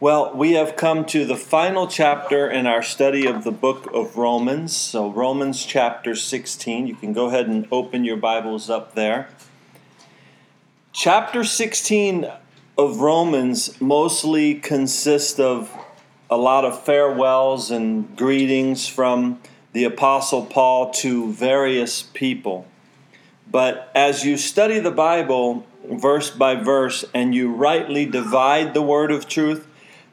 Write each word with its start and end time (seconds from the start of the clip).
Well, 0.00 0.32
we 0.32 0.52
have 0.52 0.76
come 0.76 1.06
to 1.06 1.24
the 1.24 1.34
final 1.34 1.88
chapter 1.88 2.48
in 2.48 2.68
our 2.68 2.84
study 2.84 3.26
of 3.26 3.42
the 3.42 3.50
book 3.50 3.92
of 3.92 4.16
Romans. 4.16 4.76
So, 4.76 5.10
Romans 5.10 5.66
chapter 5.66 6.14
16. 6.14 6.86
You 6.86 6.94
can 6.94 7.12
go 7.12 7.26
ahead 7.26 7.48
and 7.48 7.66
open 7.72 8.04
your 8.04 8.16
Bibles 8.16 8.70
up 8.70 8.94
there. 8.94 9.28
Chapter 10.92 11.42
16 11.42 12.30
of 12.78 13.00
Romans 13.00 13.80
mostly 13.80 14.54
consists 14.54 15.40
of 15.40 15.76
a 16.30 16.36
lot 16.36 16.64
of 16.64 16.80
farewells 16.80 17.72
and 17.72 18.16
greetings 18.16 18.86
from 18.86 19.40
the 19.72 19.82
Apostle 19.82 20.46
Paul 20.46 20.92
to 20.92 21.32
various 21.32 22.02
people. 22.02 22.68
But 23.50 23.90
as 23.96 24.24
you 24.24 24.36
study 24.36 24.78
the 24.78 24.92
Bible 24.92 25.66
verse 25.90 26.30
by 26.30 26.54
verse 26.54 27.04
and 27.12 27.34
you 27.34 27.52
rightly 27.52 28.06
divide 28.06 28.74
the 28.74 28.82
word 28.82 29.10
of 29.10 29.26
truth, 29.26 29.67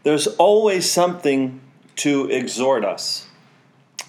there's 0.05 0.27
always 0.27 0.89
something 0.89 1.59
to 1.95 2.29
exhort 2.29 2.85
us. 2.85 3.27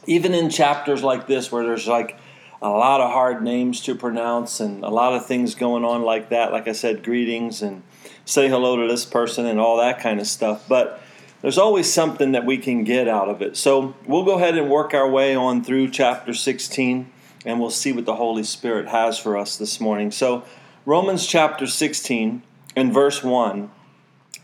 Even 0.07 0.35
in 0.35 0.51
chapters 0.51 1.03
like 1.03 1.27
this, 1.27 1.51
where 1.51 1.65
there's 1.65 1.89
like 1.89 2.19
a 2.61 2.69
lot 2.69 3.01
of 3.01 3.11
hard 3.11 3.43
names 3.43 3.81
to 3.81 3.95
pronounce 3.95 4.61
and 4.61 4.85
a 4.85 4.91
lot 4.91 5.15
of 5.15 5.25
things 5.25 5.55
going 5.55 5.87
on 5.87 6.03
like 6.03 6.29
that, 6.29 6.53
like 6.53 6.69
I 6.69 6.73
said, 6.73 7.03
greetings 7.03 7.63
and 7.63 7.83
say 8.27 8.47
hello 8.47 8.77
to 8.77 8.87
this 8.87 9.07
person 9.07 9.47
and 9.47 9.59
all 9.59 9.79
that 9.79 9.99
kind 9.99 10.21
of 10.21 10.27
stuff. 10.27 10.69
But 10.69 11.01
there's 11.41 11.59
always 11.59 11.91
something 11.91 12.33
that 12.33 12.45
we 12.45 12.59
can 12.59 12.85
get 12.85 13.09
out 13.09 13.31
of 13.31 13.41
it. 13.41 13.57
So 13.57 13.95
we'll 14.07 14.25
go 14.25 14.37
ahead 14.37 14.59
and 14.59 14.69
work 14.69 14.93
our 14.93 15.09
way 15.09 15.35
on 15.35 15.65
through 15.65 15.91
chapter 15.91 16.35
16 16.35 17.11
and 17.47 17.59
we'll 17.59 17.71
see 17.71 17.93
what 17.93 18.05
the 18.05 18.17
Holy 18.17 18.43
Spirit 18.43 18.89
has 18.89 19.19
for 19.19 19.39
us 19.39 19.57
this 19.57 19.81
morning. 19.81 20.11
So, 20.11 20.45
Romans 20.85 21.27
chapter 21.27 21.67
16 21.67 22.43
and 22.77 22.93
verse 22.93 23.23
1 23.23 23.71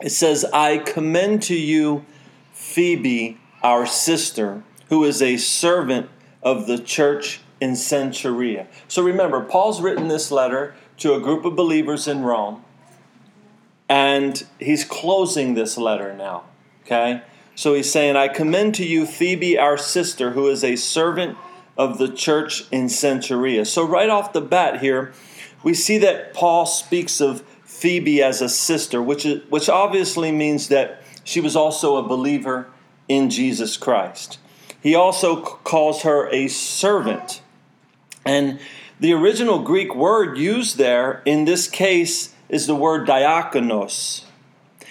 it 0.02 0.11
says, 0.11 0.45
I 0.52 0.79
commend 0.79 1.42
to 1.45 1.55
you 1.55 2.05
Phoebe, 2.52 3.38
our 3.62 3.87
sister, 3.87 4.65
who 4.88 5.04
is 5.04 5.23
a 5.23 5.37
servant 5.37 6.10
of 6.43 6.66
the 6.66 6.79
church 6.79 7.40
in 7.60 7.73
Cenchrea. 7.73 8.66
So 8.88 9.02
remember, 9.02 9.41
Paul's 9.43 9.80
written 9.80 10.09
this 10.09 10.32
letter 10.32 10.74
to 10.99 11.15
a 11.15 11.21
group 11.21 11.45
of 11.45 11.54
believers 11.54 12.09
in 12.09 12.23
Rome, 12.23 12.65
and 13.88 14.45
he's 14.59 14.85
closing 14.85 15.54
this 15.54 15.79
letter 15.79 16.13
now. 16.13 16.45
Okay? 16.85 17.23
So 17.54 17.74
he's 17.74 17.91
saying, 17.91 18.16
I 18.16 18.26
commend 18.26 18.74
to 18.76 18.85
you 18.85 19.07
Phoebe, 19.07 19.57
our 19.57 19.79
sister, 19.79 20.32
who 20.32 20.48
is 20.48 20.65
a 20.65 20.74
servant 20.74 21.38
of 21.76 21.98
the 21.98 22.09
church 22.09 22.65
in 22.73 22.87
Cenchrea. 22.87 23.66
So, 23.66 23.87
right 23.87 24.09
off 24.09 24.32
the 24.32 24.41
bat 24.41 24.80
here, 24.80 25.13
we 25.63 25.74
see 25.74 25.98
that 25.98 26.35
Paul 26.35 26.66
speaks 26.66 27.21
of 27.21 27.45
Phoebe 27.83 28.23
as 28.23 28.41
a 28.41 28.49
sister, 28.49 29.02
which, 29.02 29.27
is, 29.27 29.43
which 29.51 29.69
obviously 29.69 30.30
means 30.30 30.69
that 30.69 31.02
she 31.25 31.41
was 31.41 31.57
also 31.57 31.97
a 31.97 32.02
believer 32.05 32.69
in 33.09 33.29
Jesus 33.29 33.77
Christ. 33.77 34.38
He 34.80 34.95
also 34.95 35.43
calls 35.43 36.03
her 36.03 36.29
a 36.33 36.47
servant. 36.47 37.43
And 38.25 38.60
the 39.01 39.13
original 39.13 39.65
Greek 39.65 39.97
word 39.97 40.38
used 40.38 40.79
there 40.79 41.23
in 41.25 41.45
this 41.45 41.69
case 41.69 42.33
is 42.49 42.69
the 42.69 42.77
word 42.77 43.05
diakonos. 43.09 44.27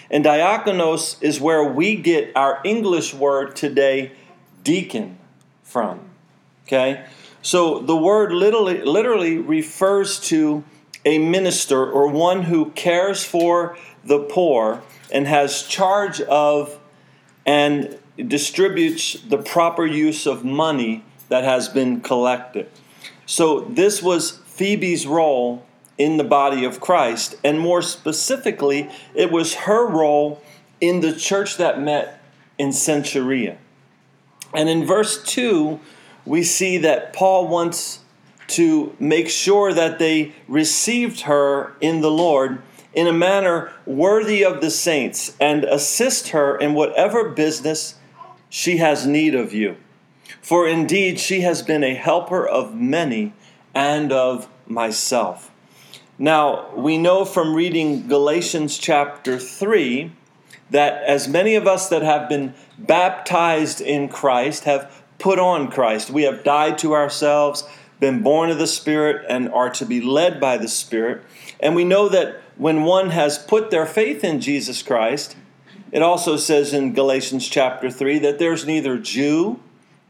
And 0.10 0.26
diakonos 0.26 1.16
is 1.24 1.40
where 1.40 1.64
we 1.64 1.96
get 1.96 2.36
our 2.36 2.60
English 2.66 3.14
word 3.14 3.56
today, 3.56 4.12
deacon, 4.66 5.18
from. 5.64 6.10
Okay? 6.68 7.06
So 7.42 7.80
the 7.80 7.96
word 7.96 8.34
literally, 8.34 8.82
literally 8.82 9.38
refers 9.38 10.20
to 10.28 10.66
a 11.06 11.18
minister 11.18 11.90
or 11.90 12.08
one 12.08 12.44
who 12.44 12.72
cares 12.72 13.24
for 13.24 13.78
the 14.04 14.20
poor 14.20 14.82
and 15.12 15.28
has 15.28 15.64
charge 15.64 16.22
of 16.22 16.80
and 17.46 17.98
distributes 18.28 19.14
the 19.22 19.38
proper 19.38 19.86
use 19.86 20.26
of 20.26 20.44
money 20.44 21.04
that 21.30 21.44
has 21.44 21.70
been 21.70 22.02
collected. 22.02 22.70
So, 23.26 23.62
this 23.62 24.02
was 24.02 24.40
Phoebe's 24.46 25.08
role 25.08 25.66
in 25.98 26.18
the 26.18 26.24
body 26.24 26.66
of 26.66 26.80
Christ, 26.80 27.36
and 27.44 27.60
more 27.60 27.82
specifically, 27.82 28.90
it 29.16 29.32
was 29.32 29.54
her 29.54 29.88
role 29.88 30.42
in 30.80 31.00
the 31.00 31.14
church 31.14 31.58
that 31.58 31.80
met 31.80 32.22
in 32.58 32.70
Cenchrea. 32.70 33.58
And 34.54 34.68
in 34.68 34.86
verse 34.86 35.24
2, 35.24 35.80
we 36.26 36.44
see 36.44 36.78
that 36.80 37.14
Paul 37.14 37.48
wants 37.48 38.01
to 38.52 38.96
make 39.00 39.30
sure 39.30 39.74
that 39.74 40.00
they 40.00 40.34
received 40.48 41.22
her 41.22 41.76
in 41.82 42.02
the 42.02 42.12
Lord 42.12 42.62
in 42.94 43.08
a 43.08 43.14
manner 43.14 43.72
worthy 43.86 44.44
of 44.44 44.62
the 44.62 44.72
saints 44.72 45.36
and 45.40 45.64
assist 45.64 46.30
her 46.30 46.58
in 46.58 46.74
whatever 46.74 47.30
business 47.30 47.96
she 48.50 48.78
has 48.78 49.08
need 49.08 49.34
of 49.34 49.54
you. 49.54 49.78
For 50.42 50.68
indeed, 50.68 51.20
she 51.20 51.42
has 51.42 51.62
been 51.62 51.84
a 51.84 51.94
helper 51.94 52.48
of 52.48 52.76
many 52.76 53.34
and 53.74 54.12
of 54.12 54.48
myself. 54.68 55.52
Now, 56.18 56.74
we 56.76 56.98
know 56.98 57.26
from 57.26 57.56
reading 57.56 58.08
Galatians 58.08 58.78
chapter 58.78 59.40
3 59.40 60.12
that 60.70 61.04
as 61.04 61.28
many 61.28 61.56
of 61.56 61.68
us 61.68 61.90
that 61.90 62.02
have 62.02 62.30
been 62.30 62.54
baptized 62.78 63.82
in 63.82 64.08
Christ 64.08 64.66
have 64.66 65.04
put 65.18 65.40
on 65.40 65.70
Christ, 65.70 66.10
we 66.10 66.24
have 66.24 66.44
died 66.44 66.78
to 66.80 66.94
ourselves 66.94 67.64
been 68.02 68.22
born 68.22 68.50
of 68.50 68.58
the 68.58 68.68
Spirit 68.68 69.26
and 69.30 69.48
are 69.54 69.70
to 69.70 69.86
be 69.86 70.02
led 70.02 70.42
by 70.42 70.58
the 70.58 70.68
Spirit. 70.68 71.24
And 71.60 71.76
we 71.76 71.86
know 71.86 72.10
that 72.10 72.42
when 72.58 72.84
one 72.84 73.12
has 73.12 73.38
put 73.38 73.72
their 73.72 73.86
faith 73.86 74.24
in 74.26 74.42
Jesus 74.42 74.82
Christ, 74.84 75.38
it 75.92 76.02
also 76.02 76.36
says 76.36 76.74
in 76.74 76.94
Galatians 76.94 77.48
chapter 77.48 77.90
3 77.90 78.20
that 78.20 78.40
there's 78.40 78.66
neither 78.66 78.98
Jew 78.98 79.60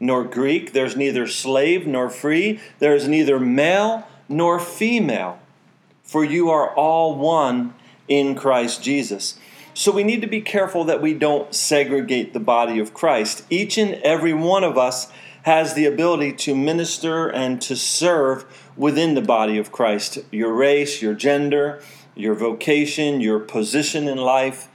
nor 0.00 0.24
Greek, 0.24 0.72
there's 0.72 0.96
neither 0.96 1.26
slave 1.28 1.86
nor 1.86 2.08
free, 2.08 2.60
there 2.78 2.94
is 2.94 3.06
neither 3.06 3.38
male 3.38 4.08
nor 4.28 4.58
female, 4.58 5.38
for 6.02 6.24
you 6.24 6.50
are 6.50 6.74
all 6.74 7.14
one 7.14 7.74
in 8.08 8.34
Christ 8.34 8.82
Jesus. 8.82 9.38
So 9.74 9.92
we 9.92 10.02
need 10.02 10.20
to 10.22 10.26
be 10.26 10.40
careful 10.40 10.84
that 10.84 11.02
we 11.02 11.14
don't 11.14 11.54
segregate 11.54 12.32
the 12.32 12.40
body 12.40 12.78
of 12.78 12.94
Christ. 12.94 13.44
Each 13.50 13.78
and 13.78 13.94
every 14.02 14.32
one 14.32 14.64
of 14.64 14.76
us 14.76 15.10
has 15.42 15.74
the 15.74 15.86
ability 15.86 16.32
to 16.32 16.54
minister 16.54 17.28
and 17.28 17.60
to 17.60 17.76
serve 17.76 18.44
within 18.76 19.14
the 19.14 19.22
body 19.22 19.58
of 19.58 19.72
Christ. 19.72 20.18
Your 20.30 20.52
race, 20.52 21.02
your 21.02 21.14
gender, 21.14 21.82
your 22.14 22.34
vocation, 22.34 23.20
your 23.20 23.40
position 23.40 24.08
in 24.08 24.18
life, 24.18 24.68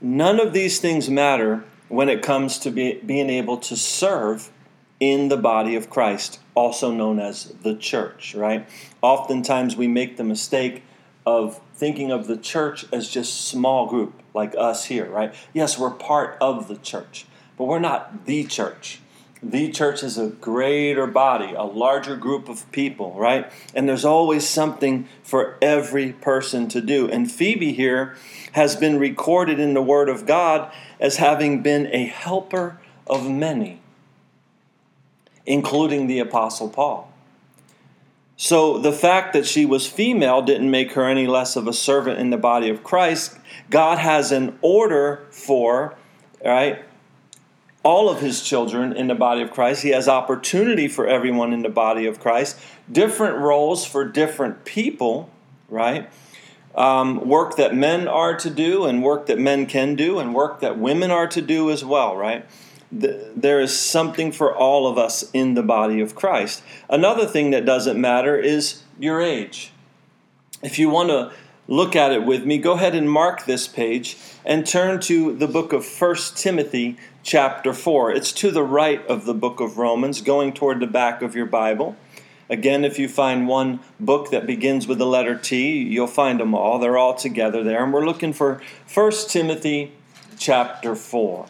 none 0.00 0.38
of 0.40 0.52
these 0.52 0.78
things 0.78 1.08
matter 1.08 1.64
when 1.88 2.08
it 2.08 2.22
comes 2.22 2.58
to 2.58 2.70
be, 2.70 3.00
being 3.04 3.30
able 3.30 3.56
to 3.56 3.76
serve 3.76 4.50
in 4.98 5.28
the 5.28 5.36
body 5.36 5.74
of 5.74 5.88
Christ, 5.88 6.38
also 6.54 6.92
known 6.92 7.18
as 7.18 7.46
the 7.62 7.74
church, 7.74 8.34
right? 8.34 8.68
Oftentimes 9.00 9.76
we 9.76 9.88
make 9.88 10.16
the 10.18 10.24
mistake 10.24 10.82
of 11.24 11.60
thinking 11.74 12.12
of 12.12 12.26
the 12.26 12.36
church 12.36 12.84
as 12.92 13.08
just 13.08 13.46
small 13.46 13.86
group 13.86 14.22
like 14.34 14.54
us 14.58 14.84
here, 14.84 15.08
right? 15.10 15.34
Yes, 15.54 15.78
we're 15.78 15.90
part 15.90 16.36
of 16.40 16.68
the 16.68 16.76
church, 16.76 17.26
but 17.56 17.64
we're 17.64 17.78
not 17.78 18.26
the 18.26 18.44
church 18.44 19.00
the 19.42 19.70
church 19.70 20.02
is 20.02 20.18
a 20.18 20.28
greater 20.28 21.06
body, 21.06 21.54
a 21.54 21.62
larger 21.62 22.16
group 22.16 22.48
of 22.48 22.70
people, 22.72 23.14
right? 23.14 23.50
And 23.74 23.88
there's 23.88 24.04
always 24.04 24.46
something 24.46 25.08
for 25.22 25.56
every 25.62 26.12
person 26.12 26.68
to 26.68 26.80
do. 26.80 27.08
And 27.08 27.30
Phoebe 27.30 27.72
here 27.72 28.16
has 28.52 28.76
been 28.76 28.98
recorded 28.98 29.58
in 29.58 29.74
the 29.74 29.82
Word 29.82 30.08
of 30.08 30.26
God 30.26 30.70
as 30.98 31.16
having 31.16 31.62
been 31.62 31.86
a 31.86 32.04
helper 32.04 32.78
of 33.06 33.30
many, 33.30 33.80
including 35.46 36.06
the 36.06 36.18
Apostle 36.18 36.68
Paul. 36.68 37.10
So 38.36 38.78
the 38.78 38.92
fact 38.92 39.32
that 39.34 39.46
she 39.46 39.66
was 39.66 39.86
female 39.86 40.42
didn't 40.42 40.70
make 40.70 40.92
her 40.92 41.04
any 41.04 41.26
less 41.26 41.56
of 41.56 41.66
a 41.66 41.72
servant 41.72 42.18
in 42.18 42.30
the 42.30 42.38
body 42.38 42.70
of 42.70 42.82
Christ. 42.82 43.38
God 43.68 43.98
has 43.98 44.32
an 44.32 44.58
order 44.62 45.26
for, 45.30 45.94
right? 46.44 46.82
All 47.82 48.10
of 48.10 48.20
his 48.20 48.42
children 48.42 48.92
in 48.92 49.06
the 49.06 49.14
body 49.14 49.42
of 49.42 49.50
Christ. 49.50 49.82
He 49.82 49.90
has 49.90 50.08
opportunity 50.08 50.88
for 50.88 51.06
everyone 51.06 51.52
in 51.52 51.62
the 51.62 51.70
body 51.70 52.06
of 52.06 52.20
Christ, 52.20 52.58
different 52.90 53.38
roles 53.38 53.86
for 53.86 54.04
different 54.04 54.64
people, 54.64 55.30
right? 55.68 56.10
Um, 56.74 57.26
work 57.26 57.56
that 57.56 57.74
men 57.74 58.06
are 58.06 58.36
to 58.36 58.50
do, 58.50 58.84
and 58.84 59.02
work 59.02 59.26
that 59.26 59.38
men 59.38 59.66
can 59.66 59.96
do, 59.96 60.18
and 60.18 60.34
work 60.34 60.60
that 60.60 60.78
women 60.78 61.10
are 61.10 61.26
to 61.28 61.40
do 61.40 61.70
as 61.70 61.84
well, 61.84 62.16
right? 62.16 62.46
There 62.92 63.60
is 63.60 63.78
something 63.78 64.32
for 64.32 64.54
all 64.54 64.86
of 64.86 64.98
us 64.98 65.30
in 65.32 65.54
the 65.54 65.62
body 65.62 66.00
of 66.00 66.14
Christ. 66.14 66.62
Another 66.88 67.26
thing 67.26 67.50
that 67.50 67.64
doesn't 67.64 68.00
matter 68.00 68.36
is 68.36 68.82
your 68.98 69.20
age. 69.20 69.72
If 70.62 70.78
you 70.78 70.90
want 70.90 71.08
to 71.08 71.32
look 71.70 71.96
at 71.96 72.12
it 72.12 72.24
with 72.24 72.44
me, 72.44 72.58
go 72.58 72.72
ahead 72.72 72.94
and 72.94 73.10
mark 73.10 73.46
this 73.46 73.66
page 73.66 74.18
and 74.44 74.66
turn 74.66 75.00
to 75.00 75.34
the 75.36 75.46
book 75.46 75.72
of 75.72 75.86
1 75.86 76.16
Timothy 76.34 76.98
chapter 77.22 77.72
4. 77.72 78.10
It's 78.10 78.32
to 78.32 78.50
the 78.50 78.64
right 78.64 79.06
of 79.06 79.24
the 79.24 79.32
book 79.32 79.60
of 79.60 79.78
Romans, 79.78 80.20
going 80.20 80.52
toward 80.52 80.80
the 80.80 80.86
back 80.86 81.22
of 81.22 81.34
your 81.34 81.46
Bible. 81.46 81.96
Again, 82.50 82.84
if 82.84 82.98
you 82.98 83.08
find 83.08 83.46
one 83.46 83.78
book 84.00 84.32
that 84.32 84.44
begins 84.44 84.88
with 84.88 84.98
the 84.98 85.06
letter 85.06 85.38
T, 85.38 85.78
you'll 85.78 86.08
find 86.08 86.40
them 86.40 86.52
all. 86.52 86.80
They're 86.80 86.98
all 86.98 87.14
together 87.14 87.62
there. 87.62 87.84
And 87.84 87.92
we're 87.92 88.04
looking 88.04 88.32
for 88.32 88.60
1 88.92 89.12
Timothy 89.28 89.92
chapter 90.36 90.96
4. 90.96 91.46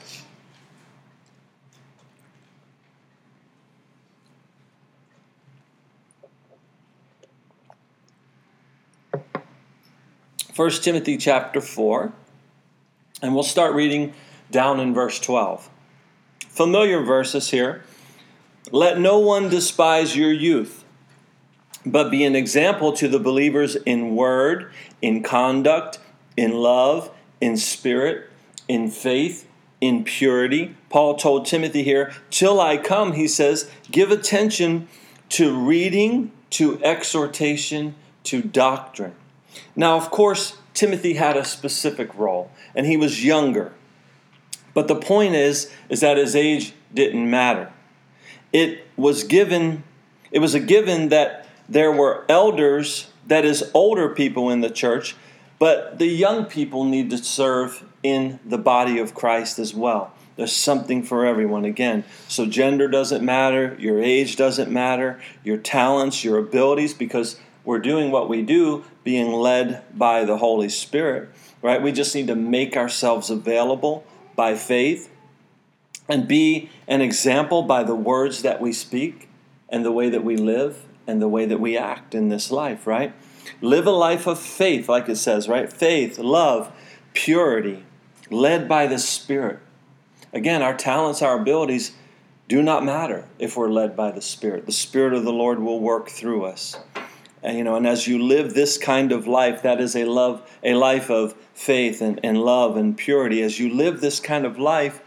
1 10.60 10.70
Timothy 10.82 11.16
chapter 11.16 11.58
4, 11.58 12.12
and 13.22 13.34
we'll 13.34 13.42
start 13.42 13.74
reading 13.74 14.12
down 14.50 14.78
in 14.78 14.92
verse 14.92 15.18
12. 15.18 15.70
Familiar 16.50 17.00
verses 17.00 17.48
here. 17.48 17.82
Let 18.70 19.00
no 19.00 19.18
one 19.18 19.48
despise 19.48 20.14
your 20.14 20.30
youth, 20.30 20.84
but 21.86 22.10
be 22.10 22.24
an 22.24 22.36
example 22.36 22.92
to 22.92 23.08
the 23.08 23.18
believers 23.18 23.74
in 23.74 24.14
word, 24.14 24.70
in 25.00 25.22
conduct, 25.22 25.98
in 26.36 26.52
love, 26.52 27.10
in 27.40 27.56
spirit, 27.56 28.28
in 28.68 28.90
faith, 28.90 29.48
in 29.80 30.04
purity. 30.04 30.76
Paul 30.90 31.14
told 31.14 31.46
Timothy 31.46 31.84
here, 31.84 32.12
till 32.28 32.60
I 32.60 32.76
come, 32.76 33.12
he 33.12 33.28
says, 33.28 33.70
give 33.90 34.10
attention 34.10 34.88
to 35.30 35.58
reading, 35.58 36.32
to 36.50 36.78
exhortation, 36.84 37.94
to 38.24 38.42
doctrine. 38.42 39.14
Now, 39.76 39.96
of 39.96 40.10
course, 40.10 40.56
Timothy 40.74 41.14
had 41.14 41.36
a 41.36 41.44
specific 41.44 42.14
role, 42.14 42.50
and 42.74 42.86
he 42.86 42.96
was 42.96 43.24
younger. 43.24 43.72
But 44.74 44.88
the 44.88 44.96
point 44.96 45.34
is, 45.34 45.70
is 45.88 46.00
that 46.00 46.16
his 46.16 46.36
age 46.36 46.72
didn't 46.94 47.28
matter. 47.28 47.72
It 48.52 48.86
was 48.96 49.24
given, 49.24 49.84
it 50.30 50.38
was 50.38 50.54
a 50.54 50.60
given 50.60 51.08
that 51.08 51.46
there 51.68 51.92
were 51.92 52.24
elders, 52.28 53.10
that 53.26 53.44
is, 53.44 53.70
older 53.74 54.08
people 54.08 54.50
in 54.50 54.60
the 54.60 54.70
church, 54.70 55.16
but 55.58 55.98
the 55.98 56.06
young 56.06 56.46
people 56.46 56.84
need 56.84 57.10
to 57.10 57.18
serve 57.18 57.84
in 58.02 58.40
the 58.44 58.58
body 58.58 58.98
of 58.98 59.14
Christ 59.14 59.58
as 59.58 59.74
well. 59.74 60.12
There's 60.36 60.56
something 60.56 61.02
for 61.02 61.26
everyone 61.26 61.66
again. 61.66 62.04
So, 62.26 62.46
gender 62.46 62.88
doesn't 62.88 63.22
matter, 63.22 63.76
your 63.78 64.02
age 64.02 64.36
doesn't 64.36 64.70
matter, 64.70 65.20
your 65.44 65.58
talents, 65.58 66.24
your 66.24 66.38
abilities, 66.38 66.94
because 66.94 67.38
we're 67.64 67.78
doing 67.78 68.10
what 68.10 68.28
we 68.28 68.42
do 68.42 68.84
being 69.10 69.32
led 69.32 69.82
by 69.98 70.24
the 70.24 70.36
Holy 70.36 70.68
Spirit, 70.68 71.28
right? 71.62 71.82
We 71.82 71.90
just 71.90 72.14
need 72.14 72.28
to 72.28 72.36
make 72.36 72.76
ourselves 72.76 73.28
available 73.28 74.04
by 74.36 74.54
faith 74.54 75.10
and 76.08 76.28
be 76.28 76.70
an 76.86 77.00
example 77.00 77.64
by 77.64 77.82
the 77.82 77.96
words 77.96 78.42
that 78.42 78.60
we 78.60 78.72
speak 78.72 79.28
and 79.68 79.84
the 79.84 79.90
way 79.90 80.10
that 80.10 80.22
we 80.22 80.36
live 80.36 80.84
and 81.08 81.20
the 81.20 81.26
way 81.26 81.44
that 81.44 81.58
we 81.58 81.76
act 81.76 82.14
in 82.14 82.28
this 82.28 82.52
life, 82.52 82.86
right? 82.86 83.12
Live 83.60 83.84
a 83.84 83.90
life 83.90 84.28
of 84.28 84.38
faith, 84.38 84.88
like 84.88 85.08
it 85.08 85.16
says, 85.16 85.48
right? 85.48 85.72
Faith, 85.72 86.16
love, 86.20 86.70
purity, 87.12 87.84
led 88.30 88.68
by 88.68 88.86
the 88.86 88.98
Spirit. 89.00 89.58
Again, 90.32 90.62
our 90.62 90.76
talents, 90.76 91.20
our 91.20 91.40
abilities 91.40 91.96
do 92.46 92.62
not 92.62 92.84
matter 92.84 93.26
if 93.40 93.56
we're 93.56 93.70
led 93.70 93.96
by 93.96 94.12
the 94.12 94.22
Spirit. 94.22 94.66
The 94.66 94.72
Spirit 94.72 95.14
of 95.14 95.24
the 95.24 95.32
Lord 95.32 95.58
will 95.58 95.80
work 95.80 96.08
through 96.10 96.44
us. 96.44 96.76
And, 97.42 97.56
you 97.56 97.64
know, 97.64 97.76
and 97.76 97.86
as 97.86 98.06
you 98.06 98.22
live 98.22 98.54
this 98.54 98.76
kind 98.76 99.12
of 99.12 99.26
life, 99.26 99.62
that 99.62 99.80
is 99.80 99.96
a 99.96 100.04
love, 100.04 100.48
a 100.62 100.74
life 100.74 101.10
of 101.10 101.34
faith 101.54 102.02
and, 102.02 102.20
and 102.22 102.38
love 102.38 102.76
and 102.76 102.96
purity. 102.96 103.42
As 103.42 103.58
you 103.58 103.72
live 103.72 104.00
this 104.00 104.20
kind 104.20 104.44
of 104.44 104.58
life, 104.58 105.00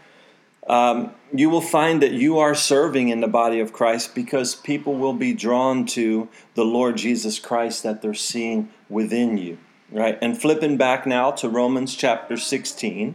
um, 0.67 1.11
you 1.33 1.49
will 1.49 1.61
find 1.61 2.01
that 2.01 2.11
you 2.11 2.39
are 2.39 2.55
serving 2.55 3.09
in 3.09 3.21
the 3.21 3.27
body 3.27 3.59
of 3.59 3.73
Christ 3.73 4.15
because 4.15 4.55
people 4.55 4.95
will 4.95 5.13
be 5.13 5.33
drawn 5.33 5.85
to 5.87 6.29
the 6.55 6.65
Lord 6.65 6.97
Jesus 6.97 7.37
Christ 7.37 7.83
that 7.83 8.01
they're 8.01 8.13
seeing 8.13 8.69
within 8.89 9.37
you. 9.37 9.57
Right? 9.91 10.17
And 10.21 10.39
flipping 10.39 10.77
back 10.77 11.05
now 11.05 11.31
to 11.31 11.49
Romans 11.49 11.95
chapter 11.95 12.37
16, 12.37 13.13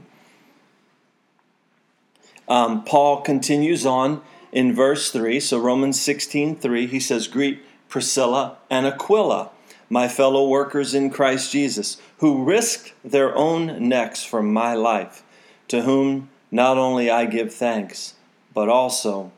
um, 2.46 2.84
Paul 2.84 3.22
continues 3.22 3.84
on 3.84 4.22
in 4.52 4.74
verse 4.74 5.10
3. 5.10 5.40
So 5.40 5.58
Romans 5.58 6.00
16 6.00 6.56
3, 6.56 6.86
he 6.86 7.00
says, 7.00 7.26
Greet 7.26 7.62
Priscilla, 7.88 8.58
and 8.70 8.86
Aquila, 8.86 9.50
my 9.90 10.08
fellow 10.08 10.46
workers 10.46 10.94
in 10.94 11.10
Christ 11.10 11.52
Jesus, 11.52 11.96
who 12.18 12.44
risked 12.44 12.92
their 13.04 13.34
own 13.34 13.88
necks 13.88 14.24
for 14.24 14.42
my 14.42 14.74
life, 14.74 15.22
to 15.68 15.82
whom 15.82 16.28
not 16.50 16.78
only 16.78 17.10
I 17.10 17.24
give 17.26 17.52
thanks, 17.52 18.14
but 18.54 18.68
also 18.68 19.32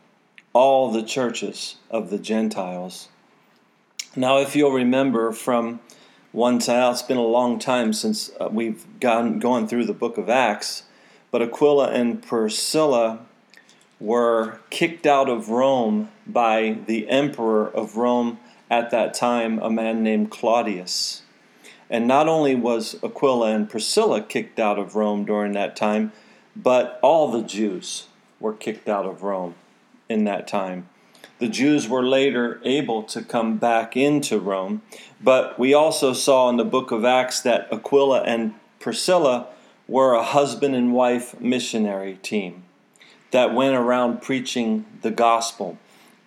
all 0.52 0.90
the 0.90 1.02
churches 1.02 1.76
of 1.90 2.10
the 2.10 2.18
Gentiles. 2.18 3.08
Now, 4.16 4.38
if 4.38 4.56
you'll 4.56 4.72
remember 4.72 5.30
from 5.32 5.80
one 6.32 6.58
time, 6.58 6.92
it's 6.92 7.02
been 7.02 7.16
a 7.16 7.22
long 7.22 7.58
time 7.58 7.92
since 7.92 8.30
uh, 8.40 8.48
we've 8.50 8.84
gone, 8.98 9.38
gone 9.38 9.68
through 9.68 9.84
the 9.84 9.92
book 9.92 10.18
of 10.18 10.28
Acts, 10.28 10.84
but 11.30 11.42
Aquila 11.42 11.90
and 11.90 12.22
Priscilla 12.22 13.20
were 14.00 14.58
kicked 14.70 15.06
out 15.06 15.28
of 15.28 15.50
Rome 15.50 16.10
by 16.26 16.78
the 16.86 17.08
emperor 17.08 17.68
of 17.68 17.96
Rome 17.96 18.40
at 18.70 18.90
that 18.90 19.12
time, 19.12 19.58
a 19.58 19.68
man 19.68 20.02
named 20.02 20.30
Claudius. 20.30 21.22
And 21.90 22.06
not 22.06 22.28
only 22.28 22.54
was 22.54 22.96
Aquila 23.02 23.54
and 23.54 23.68
Priscilla 23.68 24.22
kicked 24.22 24.58
out 24.58 24.78
of 24.78 24.94
Rome 24.94 25.24
during 25.24 25.52
that 25.52 25.76
time, 25.76 26.12
but 26.56 26.98
all 27.02 27.30
the 27.30 27.42
Jews 27.42 28.06
were 28.38 28.54
kicked 28.54 28.88
out 28.88 29.06
of 29.06 29.22
Rome 29.22 29.54
in 30.08 30.24
that 30.24 30.48
time. 30.48 30.88
The 31.38 31.48
Jews 31.48 31.88
were 31.88 32.02
later 32.02 32.60
able 32.64 33.02
to 33.04 33.22
come 33.22 33.58
back 33.58 33.96
into 33.96 34.38
Rome, 34.38 34.82
but 35.22 35.58
we 35.58 35.74
also 35.74 36.12
saw 36.12 36.48
in 36.48 36.56
the 36.56 36.64
book 36.64 36.90
of 36.90 37.04
Acts 37.04 37.40
that 37.40 37.68
Aquila 37.72 38.22
and 38.22 38.54
Priscilla 38.78 39.48
were 39.88 40.14
a 40.14 40.22
husband 40.22 40.74
and 40.74 40.94
wife 40.94 41.38
missionary 41.40 42.18
team 42.22 42.64
that 43.30 43.54
went 43.54 43.76
around 43.76 44.22
preaching 44.22 44.84
the 45.02 45.10
gospel. 45.10 45.78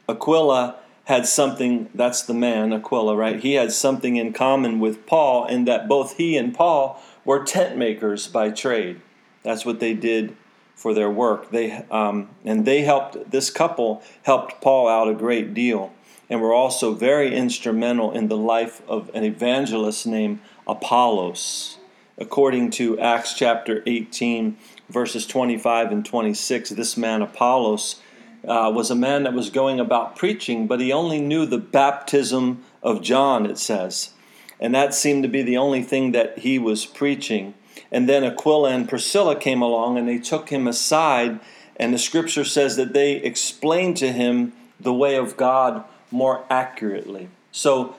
Aquila 0.07 0.77
had 1.05 1.25
something, 1.25 1.89
that's 1.94 2.21
the 2.21 2.33
man, 2.33 2.71
Aquila, 2.71 3.15
right? 3.15 3.39
He 3.41 3.53
had 3.53 3.71
something 3.71 4.15
in 4.15 4.31
common 4.31 4.79
with 4.79 5.05
Paul 5.05 5.45
in 5.47 5.65
that 5.65 5.88
both 5.88 6.17
he 6.17 6.38
and 6.38 6.53
Paul 6.53 7.01
were 7.25 7.44
tent 7.44 7.77
makers 7.77 8.27
by 8.27 8.51
trade. 8.51 9.01
That's 9.44 9.65
what 9.65 9.79
they 9.79 9.94
did 9.94 10.35
for 10.75 10.94
their 10.94 11.09
work. 11.09 11.51
They 11.51 11.83
um, 11.91 12.29
and 12.44 12.65
they 12.65 12.81
helped 12.81 13.31
this 13.31 13.49
couple 13.49 14.01
helped 14.23 14.61
Paul 14.61 14.88
out 14.88 15.07
a 15.07 15.13
great 15.13 15.53
deal, 15.53 15.94
and 16.29 16.41
were 16.41 16.53
also 16.53 16.94
very 16.94 17.33
instrumental 17.35 18.11
in 18.11 18.27
the 18.27 18.38
life 18.38 18.81
of 18.88 19.09
an 19.13 19.23
evangelist 19.23 20.06
named 20.06 20.39
Apollos. 20.67 21.77
According 22.17 22.71
to 22.71 22.99
Acts 22.99 23.33
chapter 23.33 23.81
18, 23.88 24.57
verses 24.94 25.25
25 25.25 25.92
and 25.92 26.06
26, 26.06 26.69
this 26.69 26.95
man 26.95 27.21
Apollos 27.21 28.00
uh, 28.47 28.71
was 28.73 28.92
a 28.92 28.95
man 28.95 29.23
that 29.23 29.33
was 29.33 29.50
going 29.50 29.80
about 29.80 30.16
preaching, 30.16 30.68
but 30.68 30.80
he 30.80 30.92
only 30.92 31.19
knew 31.19 31.45
the 31.45 31.57
baptism 31.57 32.64
of 32.81 33.02
John, 33.02 33.45
it 33.45 33.57
says. 33.57 34.12
And 34.59 34.73
that 34.76 34.94
seemed 34.94 35.23
to 35.23 35.30
be 35.30 35.42
the 35.42 35.57
only 35.57 35.81
thing 35.81 36.12
that 36.12 36.40
he 36.40 36.59
was 36.59 36.85
preaching. 36.85 37.54
And 37.92 38.07
then 38.07 38.23
Aquila 38.23 38.69
and 38.69 38.88
Priscilla 38.88 39.35
came 39.35 39.62
along 39.62 39.97
and 39.97 40.07
they 40.07 40.19
took 40.19 40.50
him 40.50 40.68
aside, 40.68 41.40
and 41.78 41.94
the 41.94 41.97
scripture 41.97 42.44
says 42.44 42.76
that 42.76 42.94
they 42.94 43.14
explained 43.14 43.97
to 43.97 44.12
him 44.12 44.54
the 44.80 44.94
way 44.94 45.16
of 45.16 45.38
God 45.38 45.83
more 46.12 46.44
accurately. 46.50 47.30
So 47.52 47.95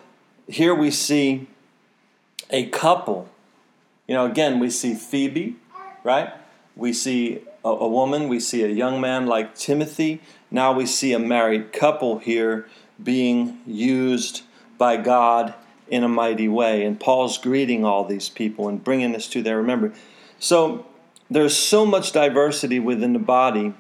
here 0.47 0.75
we 0.75 0.91
see 0.91 1.49
a 2.51 2.67
couple. 2.67 3.29
You 4.07 4.15
know, 4.15 4.27
again, 4.27 4.59
we 4.59 4.71
see 4.71 4.95
Phoebe, 4.95 5.57
right? 6.03 6.33
We 6.77 6.93
see 6.93 7.43
a, 7.65 7.69
a 7.69 7.89
woman, 7.89 8.29
we 8.29 8.41
see 8.41 8.63
a 8.63 8.69
young 8.69 9.01
man 9.01 9.27
like 9.27 9.55
Timothy. 9.55 10.21
Now 10.51 10.73
we 10.73 10.87
see 10.87 11.13
a 11.13 11.19
married 11.19 11.73
couple 11.73 12.19
here 12.19 12.69
being 13.03 13.61
used 13.67 14.43
by 14.79 14.97
God 14.97 15.55
in 15.89 16.05
a 16.05 16.09
mighty 16.09 16.49
way. 16.49 16.85
And 16.85 16.99
Paul's 16.99 17.39
greeting 17.39 17.85
all 17.85 18.05
these 18.05 18.29
people 18.29 18.69
and 18.69 18.83
bringing 18.83 19.13
this 19.13 19.29
to 19.29 19.43
their 19.43 19.57
remembrance. 19.57 19.99
So 20.39 20.87
there's 21.31 21.57
so 21.57 21.87
much 21.87 22.13
diversity 22.13 22.79
within 22.79 23.13
the 23.13 23.19
body. 23.19 23.75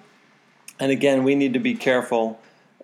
And 0.79 0.91
again, 0.91 1.25
we 1.25 1.35
need 1.35 1.53
to 1.55 1.59
be 1.59 1.75
careful 1.75 2.41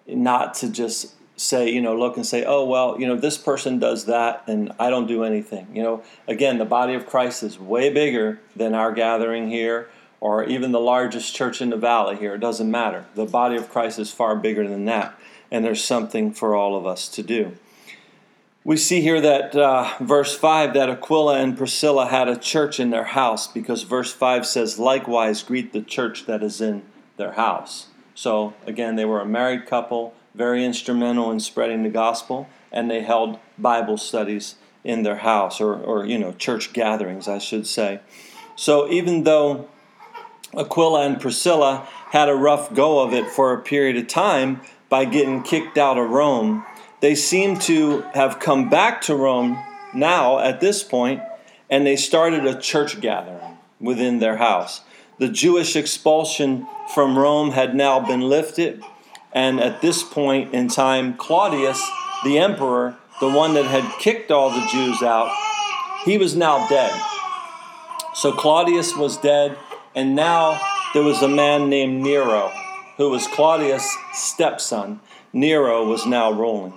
not 0.07 0.55
to 0.55 0.71
just 0.71 1.15
say, 1.37 1.71
you 1.71 1.81
know, 1.81 1.97
look 1.97 2.17
and 2.17 2.27
say, 2.27 2.45
oh, 2.45 2.65
well, 2.67 3.01
you 3.01 3.07
know, 3.07 3.17
this 3.17 3.39
person 3.39 3.79
does 3.79 4.05
that 4.05 4.45
and 4.47 4.73
I 4.79 4.91
don't 4.91 5.07
do 5.07 5.25
anything. 5.25 5.69
You 5.75 5.83
know, 5.83 6.03
again, 6.29 6.59
the 6.59 6.65
body 6.67 6.95
of 6.95 7.07
Christ 7.07 7.43
is 7.43 7.59
way 7.59 7.91
bigger 7.91 8.41
than 8.55 8.75
our 8.75 8.93
gathering 8.93 9.49
here 9.49 9.89
or 10.21 10.45
even 10.45 10.71
the 10.71 10.81
largest 10.81 11.35
church 11.35 11.61
in 11.61 11.71
the 11.71 11.77
valley 11.77 12.17
here. 12.17 12.35
It 12.35 12.41
doesn't 12.41 12.71
matter. 12.71 13.07
The 13.15 13.25
body 13.25 13.57
of 13.57 13.71
Christ 13.71 13.99
is 13.99 14.13
far 14.13 14.37
bigger 14.37 14.69
than 14.69 14.85
that, 14.85 15.19
and 15.51 15.65
there's 15.65 15.83
something 15.83 16.33
for 16.33 16.55
all 16.55 16.77
of 16.77 16.87
us 16.87 17.09
to 17.09 17.23
do. 17.23 17.57
We 18.63 18.77
see 18.77 19.01
here 19.01 19.23
that 19.23 19.57
uh, 19.57 19.95
verse 20.01 20.37
5 20.37 20.75
that 20.75 20.91
Aquila 20.91 21.39
and 21.39 21.57
Priscilla 21.57 22.07
had 22.07 22.29
a 22.29 22.37
church 22.37 22.79
in 22.79 22.91
their 22.91 23.05
house 23.05 23.47
because 23.47 23.85
verse 23.85 24.13
5 24.13 24.45
says, 24.45 24.79
likewise 24.79 25.43
greet 25.43 25.73
the 25.73 25.81
church 25.81 26.27
that 26.27 26.43
is 26.43 26.61
in 26.61 26.83
their 27.17 27.33
house. 27.33 27.87
So, 28.15 28.53
again, 28.67 28.97
they 28.97 29.07
were 29.07 29.21
a 29.21 29.27
married 29.27 29.65
couple, 29.65 30.13
very 30.35 30.63
instrumental 30.63 31.31
in 31.31 31.41
spreading 31.41 31.85
the 31.85 31.89
gospel, 31.89 32.51
and 32.71 32.91
they 32.91 33.01
held 33.01 33.39
Bible 33.57 33.97
studies 33.97 34.57
in 34.85 35.05
their 35.05 35.17
house, 35.17 35.59
or, 35.59 35.75
or 35.75 36.05
you 36.05 36.19
know, 36.19 36.33
church 36.33 36.75
gatherings, 36.75 37.29
I 37.29 37.39
should 37.39 37.67
say. 37.67 38.01
So, 38.57 38.91
even 38.91 39.25
though 39.25 39.71
Aquila 40.57 41.07
and 41.07 41.21
Priscilla 41.21 41.87
had 42.11 42.29
a 42.29 42.35
rough 42.35 42.75
go 42.75 43.01
of 43.01 43.13
it 43.13 43.27
for 43.27 43.53
a 43.53 43.63
period 43.63 43.97
of 43.97 44.09
time 44.09 44.61
by 44.89 45.05
getting 45.05 45.43
kicked 45.43 45.79
out 45.79 45.99
of 45.99 46.11
Rome. 46.11 46.65
They 47.01 47.15
seem 47.15 47.59
to 47.61 48.03
have 48.15 48.41
come 48.41 48.69
back 48.69 49.01
to 49.03 49.15
Rome 49.15 49.63
now 49.95 50.39
at 50.39 50.61
this 50.61 50.83
point, 50.83 51.23
and 51.69 51.87
they 51.87 51.97
started 51.97 52.45
a 52.45 52.61
church 52.61 53.01
gathering 53.01 53.59
within 53.81 54.19
their 54.19 54.37
house. 54.37 54.83
The 55.19 55.29
Jewish 55.29 55.77
expulsion 55.77 56.67
from 56.95 57.17
Rome 57.17 57.53
had 57.53 57.75
now 57.75 58.01
been 58.01 58.23
lifted, 58.23 58.83
and 59.33 59.61
at 59.61 59.81
this 59.81 60.03
point 60.03 60.53
in 60.53 60.69
time, 60.69 61.15
Claudius, 61.17 61.89
the 62.25 62.39
emperor, 62.39 62.97
the 63.21 63.31
one 63.31 63.55
that 63.55 63.67
had 63.67 63.99
kicked 64.01 64.31
all 64.31 64.51
the 64.51 64.67
Jews 64.67 65.03
out, 65.03 65.31
he 66.05 66.19
was 66.19 66.35
now 66.35 66.67
dead. 66.69 66.93
So 68.15 68.33
Claudius 68.33 68.97
was 68.97 69.17
dead, 69.17 69.57
and 69.95 70.15
now 70.15 70.61
there 70.95 71.03
was 71.03 71.23
a 71.23 71.29
man 71.29 71.69
named 71.69 72.03
Nero, 72.03 72.53
who 72.97 73.11
was 73.11 73.27
Claudius' 73.27 73.97
stepson. 74.13 75.01
Nero 75.33 75.85
was 75.85 76.07
now 76.07 76.31
ruling. 76.31 76.75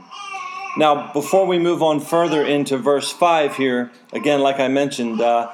Now, 0.76 1.14
before 1.14 1.46
we 1.46 1.60
move 1.60 1.84
on 1.84 2.00
further 2.00 2.44
into 2.44 2.78
verse 2.78 3.12
5 3.12 3.58
here, 3.58 3.92
again, 4.12 4.42
like 4.42 4.60
I 4.60 4.68
mentioned 4.68 5.22
uh, 5.22 5.52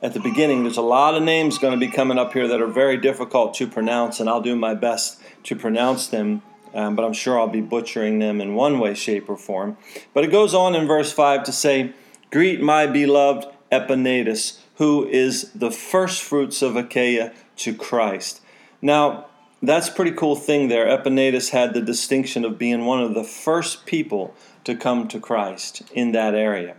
at 0.00 0.14
the 0.14 0.20
beginning, 0.20 0.62
there's 0.62 0.76
a 0.76 0.82
lot 0.82 1.14
of 1.14 1.22
names 1.22 1.58
going 1.58 1.78
to 1.78 1.86
be 1.86 1.90
coming 1.90 2.18
up 2.18 2.32
here 2.32 2.46
that 2.46 2.60
are 2.60 2.68
very 2.68 2.96
difficult 2.96 3.54
to 3.54 3.66
pronounce, 3.66 4.20
and 4.20 4.28
I'll 4.28 4.40
do 4.40 4.54
my 4.54 4.74
best 4.74 5.20
to 5.44 5.56
pronounce 5.56 6.06
them, 6.06 6.42
um, 6.72 6.94
but 6.94 7.04
I'm 7.04 7.12
sure 7.12 7.38
I'll 7.38 7.48
be 7.48 7.60
butchering 7.60 8.20
them 8.20 8.40
in 8.40 8.54
one 8.54 8.78
way, 8.78 8.94
shape, 8.94 9.28
or 9.28 9.36
form. 9.36 9.76
But 10.14 10.22
it 10.22 10.30
goes 10.30 10.54
on 10.54 10.76
in 10.76 10.86
verse 10.86 11.12
5 11.12 11.42
to 11.44 11.52
say, 11.52 11.92
Greet 12.30 12.60
my 12.60 12.86
beloved 12.86 13.48
Epaenetus, 13.72 14.60
who 14.80 15.06
is 15.06 15.50
the 15.54 15.70
first 15.70 16.22
fruits 16.22 16.62
of 16.62 16.74
Achaia 16.74 17.34
to 17.54 17.74
Christ. 17.74 18.40
Now, 18.80 19.26
that's 19.62 19.90
a 19.90 19.92
pretty 19.92 20.12
cool 20.12 20.36
thing 20.36 20.68
there. 20.68 20.86
Epaenetus 20.86 21.50
had 21.50 21.74
the 21.74 21.82
distinction 21.82 22.46
of 22.46 22.56
being 22.56 22.86
one 22.86 23.02
of 23.02 23.12
the 23.12 23.22
first 23.22 23.84
people 23.84 24.34
to 24.64 24.74
come 24.74 25.06
to 25.08 25.20
Christ 25.20 25.82
in 25.92 26.12
that 26.12 26.34
area. 26.34 26.76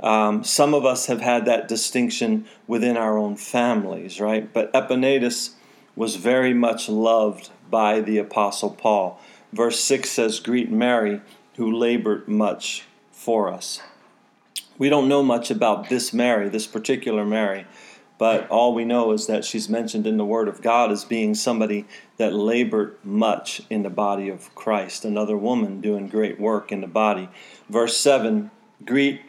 Um, 0.00 0.42
some 0.42 0.72
of 0.72 0.86
us 0.86 1.04
have 1.04 1.20
had 1.20 1.44
that 1.44 1.68
distinction 1.68 2.46
within 2.66 2.96
our 2.96 3.18
own 3.18 3.36
families, 3.36 4.22
right? 4.22 4.50
But 4.50 4.72
Epaenetus 4.72 5.50
was 5.94 6.16
very 6.16 6.54
much 6.54 6.88
loved 6.88 7.50
by 7.70 8.00
the 8.00 8.16
Apostle 8.16 8.70
Paul. 8.70 9.20
Verse 9.52 9.80
6 9.80 10.08
says, 10.10 10.40
Greet 10.40 10.70
Mary, 10.70 11.20
who 11.56 11.70
labored 11.70 12.26
much 12.26 12.84
for 13.12 13.52
us. 13.52 13.82
We 14.76 14.88
don't 14.88 15.08
know 15.08 15.22
much 15.22 15.50
about 15.50 15.88
this 15.88 16.12
Mary, 16.12 16.48
this 16.48 16.66
particular 16.66 17.24
Mary, 17.24 17.66
but 18.18 18.48
all 18.48 18.74
we 18.74 18.84
know 18.84 19.12
is 19.12 19.26
that 19.26 19.44
she's 19.44 19.68
mentioned 19.68 20.06
in 20.06 20.16
the 20.16 20.24
Word 20.24 20.48
of 20.48 20.62
God 20.62 20.90
as 20.90 21.04
being 21.04 21.34
somebody 21.34 21.84
that 22.16 22.32
labored 22.32 22.96
much 23.04 23.62
in 23.70 23.82
the 23.82 23.90
body 23.90 24.28
of 24.28 24.54
Christ, 24.54 25.04
another 25.04 25.36
woman 25.36 25.80
doing 25.80 26.08
great 26.08 26.40
work 26.40 26.72
in 26.72 26.80
the 26.80 26.86
body. 26.88 27.28
Verse 27.68 27.96
7 27.96 28.50
Greet 28.84 29.22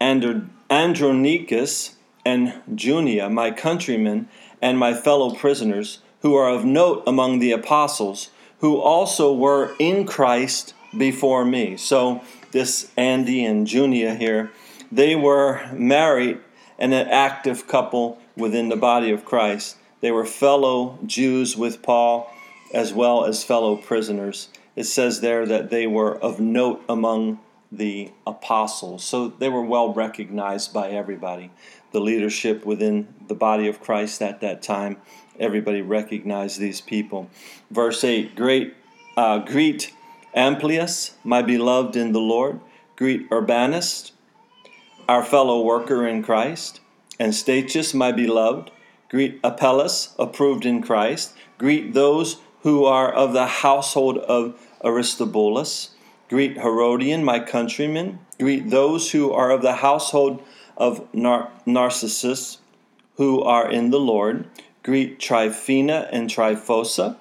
Andronicus 0.00 1.96
and 2.24 2.62
Junia, 2.74 3.28
my 3.30 3.50
countrymen 3.50 4.28
and 4.60 4.78
my 4.78 4.94
fellow 4.94 5.34
prisoners, 5.34 6.00
who 6.20 6.34
are 6.34 6.48
of 6.48 6.64
note 6.64 7.02
among 7.06 7.38
the 7.38 7.52
apostles, 7.52 8.30
who 8.58 8.80
also 8.80 9.32
were 9.32 9.74
in 9.78 10.06
Christ 10.06 10.74
before 10.96 11.44
me. 11.44 11.76
So, 11.76 12.22
this 12.56 12.90
Andy 12.96 13.44
and 13.44 13.70
Junia 13.70 14.14
here, 14.14 14.50
they 14.90 15.14
were 15.14 15.70
married 15.74 16.38
and 16.78 16.94
an 16.94 17.06
active 17.06 17.66
couple 17.66 18.18
within 18.34 18.70
the 18.70 18.76
body 18.76 19.10
of 19.10 19.26
Christ. 19.26 19.76
They 20.00 20.10
were 20.10 20.24
fellow 20.24 20.98
Jews 21.04 21.54
with 21.54 21.82
Paul 21.82 22.32
as 22.72 22.94
well 22.94 23.26
as 23.26 23.44
fellow 23.44 23.76
prisoners. 23.76 24.48
It 24.74 24.84
says 24.84 25.20
there 25.20 25.44
that 25.44 25.68
they 25.68 25.86
were 25.86 26.16
of 26.16 26.40
note 26.40 26.82
among 26.88 27.40
the 27.70 28.10
apostles. 28.26 29.04
So 29.04 29.28
they 29.28 29.50
were 29.50 29.60
well 29.60 29.92
recognized 29.92 30.72
by 30.72 30.88
everybody. 30.88 31.50
The 31.92 32.00
leadership 32.00 32.64
within 32.64 33.08
the 33.28 33.34
body 33.34 33.68
of 33.68 33.82
Christ 33.82 34.22
at 34.22 34.40
that 34.40 34.62
time, 34.62 34.96
everybody 35.38 35.82
recognized 35.82 36.58
these 36.58 36.80
people. 36.80 37.28
Verse 37.70 38.02
8 38.02 38.34
Great, 38.34 38.74
uh, 39.14 39.40
Greet 39.40 39.92
Amplias, 40.36 41.14
my 41.24 41.40
beloved 41.40 41.96
in 41.96 42.12
the 42.12 42.20
Lord. 42.20 42.60
Greet 42.94 43.26
Urbanus, 43.32 44.12
our 45.08 45.24
fellow 45.24 45.62
worker 45.62 46.06
in 46.06 46.22
Christ. 46.22 46.80
And 47.18 47.34
Statius, 47.34 47.94
my 47.94 48.12
beloved. 48.12 48.70
Greet 49.08 49.40
Apelles, 49.42 50.14
approved 50.18 50.66
in 50.66 50.82
Christ. 50.82 51.34
Greet 51.58 51.94
those 51.94 52.36
who 52.62 52.84
are 52.84 53.12
of 53.12 53.32
the 53.32 53.46
household 53.46 54.18
of 54.18 54.60
Aristobulus. 54.84 55.92
Greet 56.28 56.58
Herodion, 56.58 57.24
my 57.24 57.38
countryman. 57.40 58.18
Greet 58.38 58.70
those 58.70 59.12
who 59.12 59.32
are 59.32 59.50
of 59.50 59.62
the 59.62 59.76
household 59.76 60.42
of 60.76 61.06
Nar- 61.14 61.50
Narcissus, 61.64 62.58
who 63.16 63.40
are 63.42 63.70
in 63.70 63.90
the 63.90 64.00
Lord. 64.00 64.46
Greet 64.82 65.18
Tryphena 65.18 66.08
and 66.12 66.28
Tryphosa. 66.28 67.16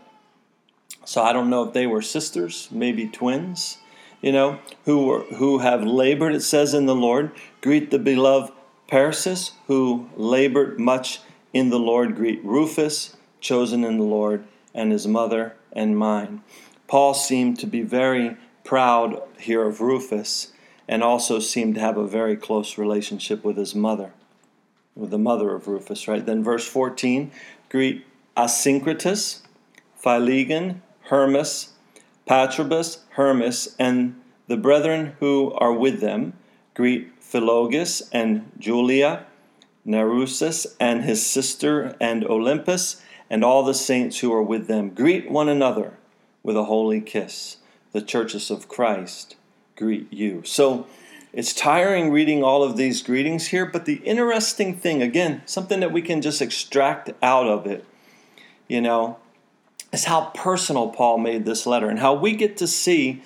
So 1.06 1.22
I 1.22 1.34
don't 1.34 1.50
know 1.50 1.64
if 1.64 1.74
they 1.74 1.88
were 1.88 2.02
sisters, 2.02 2.68
maybe 2.72 3.08
twins, 3.08 3.78
you 4.22 4.32
know, 4.32 4.60
who 4.86 5.06
were, 5.06 5.22
who 5.36 5.60
have 5.60 5.84
labored. 5.84 6.34
It 6.34 6.42
says 6.42 6.74
in 6.74 6.88
the 6.88 6.96
Lord. 6.96 7.32
Greet 7.62 7.92
the 7.92 8.00
beloved 8.00 8.52
Persis, 8.88 9.52
who 9.68 10.10
labored 10.16 10.80
much 10.80 11.22
in 11.54 11.70
the 11.70 11.80
Lord. 11.80 12.16
Greet 12.16 12.44
Rufus, 12.44 13.16
chosen 13.40 13.84
in 13.84 13.98
the 13.98 14.04
Lord, 14.04 14.44
and 14.74 14.92
his 14.92 15.08
mother 15.08 15.56
and 15.72 15.98
mine. 15.98 16.42
Paul 16.88 17.14
seemed 17.14 17.60
to 17.60 17.68
be 17.68 17.82
very 17.82 18.38
proud 18.64 19.22
here 19.40 19.64
of 19.64 19.80
Rufus 19.80 20.52
and 20.88 21.04
also 21.04 21.40
seemed 21.40 21.76
to 21.76 21.82
have 21.82 21.98
a 21.98 22.08
very 22.08 22.36
close 22.36 22.78
relationship 22.78 23.44
with 23.44 23.58
his 23.58 23.74
mother, 23.74 24.12
with 24.96 25.12
the 25.12 25.18
mother 25.18 25.54
of 25.54 25.68
Rufus, 25.68 26.08
right? 26.08 26.26
Then 26.26 26.44
verse 26.44 26.68
14 26.68 27.32
greet 27.70 28.06
Asyncritus, 28.38 29.42
Philegon, 30.02 30.82
Hermas, 31.06 31.74
Patrobas, 32.28 33.00
Hermes, 33.12 33.76
and 33.80 34.20
the 34.48 34.58
brethren 34.58 35.16
who 35.20 35.54
are 35.54 35.74
with 35.74 36.02
them. 36.02 36.34
Greet 36.74 37.20
Philologus 37.22 38.10
and 38.12 38.52
Julia, 38.60 39.26
Nereus 39.86 40.68
and 40.80 41.04
his 41.04 41.26
sister, 41.26 41.96
and 42.00 42.24
Olympas, 42.24 43.02
and 43.30 43.44
all 43.44 43.64
the 43.64 43.74
saints 43.74 44.20
who 44.20 44.34
are 44.34 44.44
with 44.44 44.68
them. 44.68 44.90
Greet 44.90 45.32
one 45.32 45.50
another 45.50 45.94
with 46.44 46.58
a 46.58 46.66
holy 46.66 47.02
kiss 47.02 47.58
the 47.96 48.02
churches 48.02 48.52
of 48.52 48.68
Christ 48.68 49.38
greet 49.78 50.12
you. 50.12 50.42
So 50.44 50.86
it's 51.32 51.54
tiring 51.54 52.12
reading 52.12 52.44
all 52.44 52.64
of 52.64 52.78
these 52.78 53.02
greetings 53.02 53.48
here, 53.48 53.66
but 53.66 53.86
the 53.86 54.02
interesting 54.04 54.76
thing, 54.76 55.02
again, 55.02 55.42
something 55.46 55.80
that 55.80 55.92
we 55.92 56.02
can 56.02 56.22
just 56.22 56.42
extract 56.42 57.12
out 57.22 57.48
of 57.48 57.66
it, 57.66 57.86
you 58.68 58.82
know, 58.82 59.18
is 59.92 60.06
how 60.06 60.32
personal 60.34 60.90
Paul 60.90 61.18
made 61.18 61.46
this 61.46 61.66
letter 61.66 61.90
and 61.90 62.00
how 62.00 62.14
we 62.14 62.36
get 62.36 62.58
to 62.58 62.68
see 62.68 63.22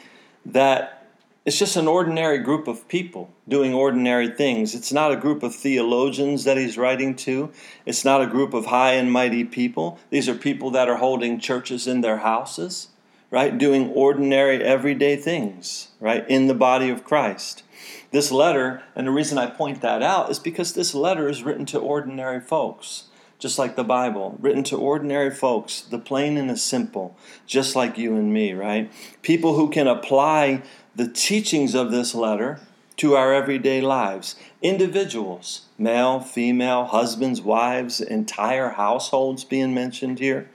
that 0.46 1.08
it's 1.46 1.58
just 1.58 1.78
an 1.78 1.88
ordinary 1.88 2.40
group 2.40 2.68
of 2.68 2.88
people 2.88 3.32
doing 3.48 3.74
ordinary 3.74 4.30
things. 4.30 4.76
It's 4.76 4.92
not 4.92 5.12
a 5.12 5.16
group 5.16 5.42
of 5.42 5.56
theologians 5.56 6.44
that 6.44 6.58
he's 6.58 6.78
writing 6.78 7.16
to. 7.18 7.52
It's 7.86 8.06
not 8.06 8.22
a 8.22 8.28
group 8.28 8.54
of 8.54 8.68
high 8.68 8.94
and 8.94 9.12
mighty 9.12 9.44
people. 9.44 9.98
These 10.10 10.30
are 10.30 10.36
people 10.36 10.70
that 10.72 10.90
are 10.90 10.98
holding 10.98 11.40
churches 11.40 11.88
in 11.88 12.02
their 12.02 12.18
houses 12.18 12.90
right? 13.32 13.58
Doing 13.58 13.90
ordinary, 13.90 14.64
everyday 14.64 15.16
things, 15.16 15.90
right? 16.00 16.28
In 16.30 16.48
the 16.48 16.54
body 16.54 16.90
of 16.90 17.04
Christ. 17.04 17.64
This 18.12 18.32
letter, 18.32 18.84
and 18.96 19.08
the 19.08 19.12
reason 19.12 19.38
I 19.38 19.48
point 19.48 19.82
that 19.82 20.02
out 20.02 20.32
is 20.32 20.40
because 20.40 20.74
this 20.74 20.96
letter 20.96 21.30
is 21.30 21.44
written 21.44 21.66
to 21.68 21.80
ordinary 21.80 22.42
folks, 22.42 23.04
just 23.40 23.58
like 23.58 23.76
the 23.78 23.84
Bible, 23.84 24.38
written 24.40 24.64
to 24.66 24.78
ordinary 24.78 25.32
folks, 25.32 25.82
the 25.82 25.98
plain 25.98 26.38
and 26.38 26.50
the 26.50 26.58
simple, 26.58 27.18
just 27.48 27.76
like 27.76 27.98
you 27.98 28.16
and 28.16 28.34
me, 28.34 28.54
right? 28.54 28.92
People 29.22 29.56
who 29.56 29.70
can 29.70 29.88
apply 29.88 30.62
the 30.94 31.08
teachings 31.08 31.74
of 31.74 31.90
this 31.90 32.14
letter 32.14 32.60
to 32.98 33.16
our 33.16 33.34
everyday 33.34 33.80
lives. 33.80 34.36
Individuals, 34.62 35.68
male, 35.78 36.20
female, 36.20 36.84
husbands, 36.84 37.42
wives, 37.42 38.02
entire 38.02 38.72
households 38.72 39.46
being 39.46 39.74
mentioned 39.74 40.20
here. 40.20 40.50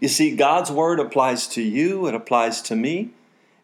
You 0.00 0.08
see, 0.08 0.34
God's 0.34 0.72
word 0.72 0.98
applies 0.98 1.46
to 1.48 1.62
you, 1.62 2.06
it 2.06 2.14
applies 2.14 2.62
to 2.62 2.74
me, 2.74 3.10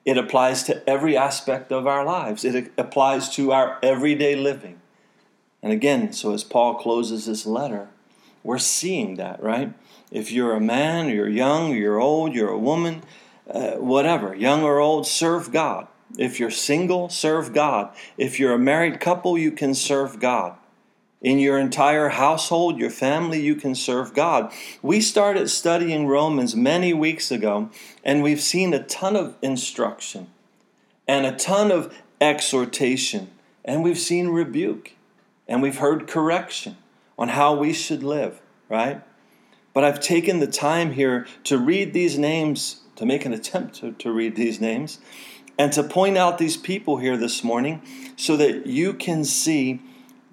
it 0.05 0.19
applies 0.19 0.65
to 0.65 0.87
every 0.89 1.17
aspect 1.17 1.73
of 1.73 1.87
our 1.87 2.05
lives, 2.05 2.45
it 2.45 2.71
applies 2.77 3.31
to 3.37 3.53
our 3.53 3.79
everyday 3.83 4.37
living. 4.37 4.83
And 5.63 5.73
again, 5.73 6.13
so 6.13 6.35
as 6.35 6.45
Paul 6.45 6.75
closes 6.75 7.25
this 7.25 7.47
letter, 7.47 7.89
we're 8.47 8.59
seeing 8.59 9.17
that, 9.17 9.43
right? 9.43 9.73
If 10.13 10.31
you're 10.31 10.55
a 10.55 10.61
man, 10.61 11.09
you're 11.09 11.29
young, 11.29 11.75
you're 11.75 12.01
old, 12.01 12.33
you're 12.33 12.51
a 12.51 12.59
woman, 12.59 13.03
uh, 13.51 13.73
whatever, 13.73 14.35
young 14.35 14.63
or 14.63 14.79
old, 14.79 15.07
serve 15.07 15.53
God. 15.53 15.89
If 16.17 16.39
you're 16.39 16.53
single, 16.53 17.09
serve 17.09 17.53
God. 17.53 17.93
If 18.17 18.39
you're 18.39 18.55
a 18.55 18.59
married 18.59 19.01
couple, 19.01 19.37
you 19.37 19.51
can 19.51 19.75
serve 19.75 20.21
God 20.21 20.55
In 21.21 21.39
your 21.39 21.59
entire 21.59 22.11
household, 22.11 22.79
your 22.79 22.91
family, 22.91 23.41
you 23.41 23.57
can 23.57 23.75
serve 23.75 24.15
God. 24.15 24.53
We 24.83 25.01
started 25.01 25.49
studying 25.49 26.07
Romans 26.07 26.55
many 26.55 26.93
weeks 26.93 27.31
ago, 27.31 27.71
and 28.05 28.23
we've 28.23 28.41
seen 28.41 28.75
a 28.75 28.85
ton 28.85 29.17
of 29.17 29.35
instruction 29.43 30.29
and 31.09 31.27
a 31.27 31.35
ton 31.35 31.73
of 31.73 31.93
exhortation, 32.21 33.31
and 33.65 33.83
we've 33.83 33.99
seen 33.99 34.29
rebuke, 34.29 34.93
and 35.49 35.63
we've 35.63 35.79
heard 35.79 36.07
correction 36.07 36.77
on 37.19 37.29
how 37.29 37.55
we 37.55 37.73
should 37.73 38.03
live, 38.03 38.41
right? 38.69 39.03
But 39.73 39.85
I've 39.85 40.01
taken 40.01 40.41
the 40.41 40.47
time 40.47 40.93
here 40.93 41.27
to 41.45 41.59
read 41.59 41.93
these 41.93 42.19
names, 42.19 42.83
to 42.97 43.07
make 43.07 43.25
an 43.25 43.33
attempt 43.33 43.77
to, 43.77 43.93
to 43.93 44.11
read 44.11 44.37
these 44.37 44.61
names, 44.61 44.99
and 45.59 45.73
to 45.73 45.83
point 45.83 46.17
out 46.17 46.39
these 46.39 46.57
people 46.57 46.99
here 46.99 47.17
this 47.17 47.43
morning 47.43 47.83
so 48.17 48.37
that 48.37 48.67
you 48.67 48.93
can 48.93 49.25
see 49.25 49.81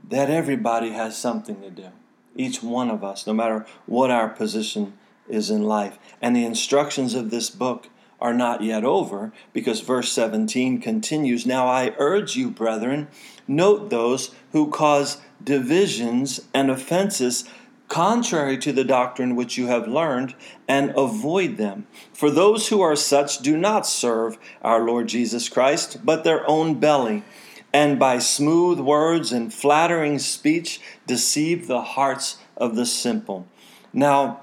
that 0.09 0.29
everybody 0.29 0.91
has 0.91 1.17
something 1.17 1.61
to 1.61 1.69
do. 1.69 1.87
Each 2.35 2.61
one 2.61 2.89
of 2.89 3.03
us, 3.03 3.25
no 3.27 3.33
matter 3.33 3.65
what 3.85 4.11
our 4.11 4.29
position 4.29 4.93
is 5.27 5.49
in 5.49 5.63
life. 5.63 5.97
And 6.21 6.35
the 6.35 6.45
instructions 6.45 7.13
of 7.13 7.29
this 7.29 7.49
book 7.49 7.89
are 8.19 8.33
not 8.33 8.63
yet 8.63 8.83
over 8.83 9.33
because 9.51 9.81
verse 9.81 10.11
17 10.11 10.79
continues 10.79 11.45
Now 11.45 11.67
I 11.67 11.93
urge 11.97 12.35
you, 12.35 12.49
brethren, 12.49 13.07
note 13.47 13.89
those 13.89 14.33
who 14.51 14.69
cause 14.69 15.17
divisions 15.43 16.41
and 16.53 16.71
offenses 16.71 17.45
contrary 17.93 18.57
to 18.57 18.71
the 18.71 18.83
doctrine 18.83 19.35
which 19.35 19.55
you 19.55 19.67
have 19.67 19.87
learned, 19.87 20.33
and 20.67 20.91
avoid 20.97 21.57
them. 21.57 21.85
For 22.11 22.31
those 22.31 22.69
who 22.69 22.81
are 22.81 22.95
such 22.95 23.37
do 23.37 23.55
not 23.55 23.85
serve 23.85 24.35
our 24.63 24.83
Lord 24.83 25.07
Jesus 25.07 25.47
Christ, 25.47 26.03
but 26.03 26.23
their 26.23 26.49
own 26.49 26.79
belly, 26.79 27.23
and 27.71 27.99
by 27.99 28.17
smooth 28.17 28.79
words 28.79 29.31
and 29.31 29.53
flattering 29.53 30.17
speech 30.17 30.81
deceive 31.05 31.67
the 31.67 31.81
hearts 31.81 32.37
of 32.57 32.75
the 32.75 32.85
simple. 32.87 33.47
Now, 33.93 34.41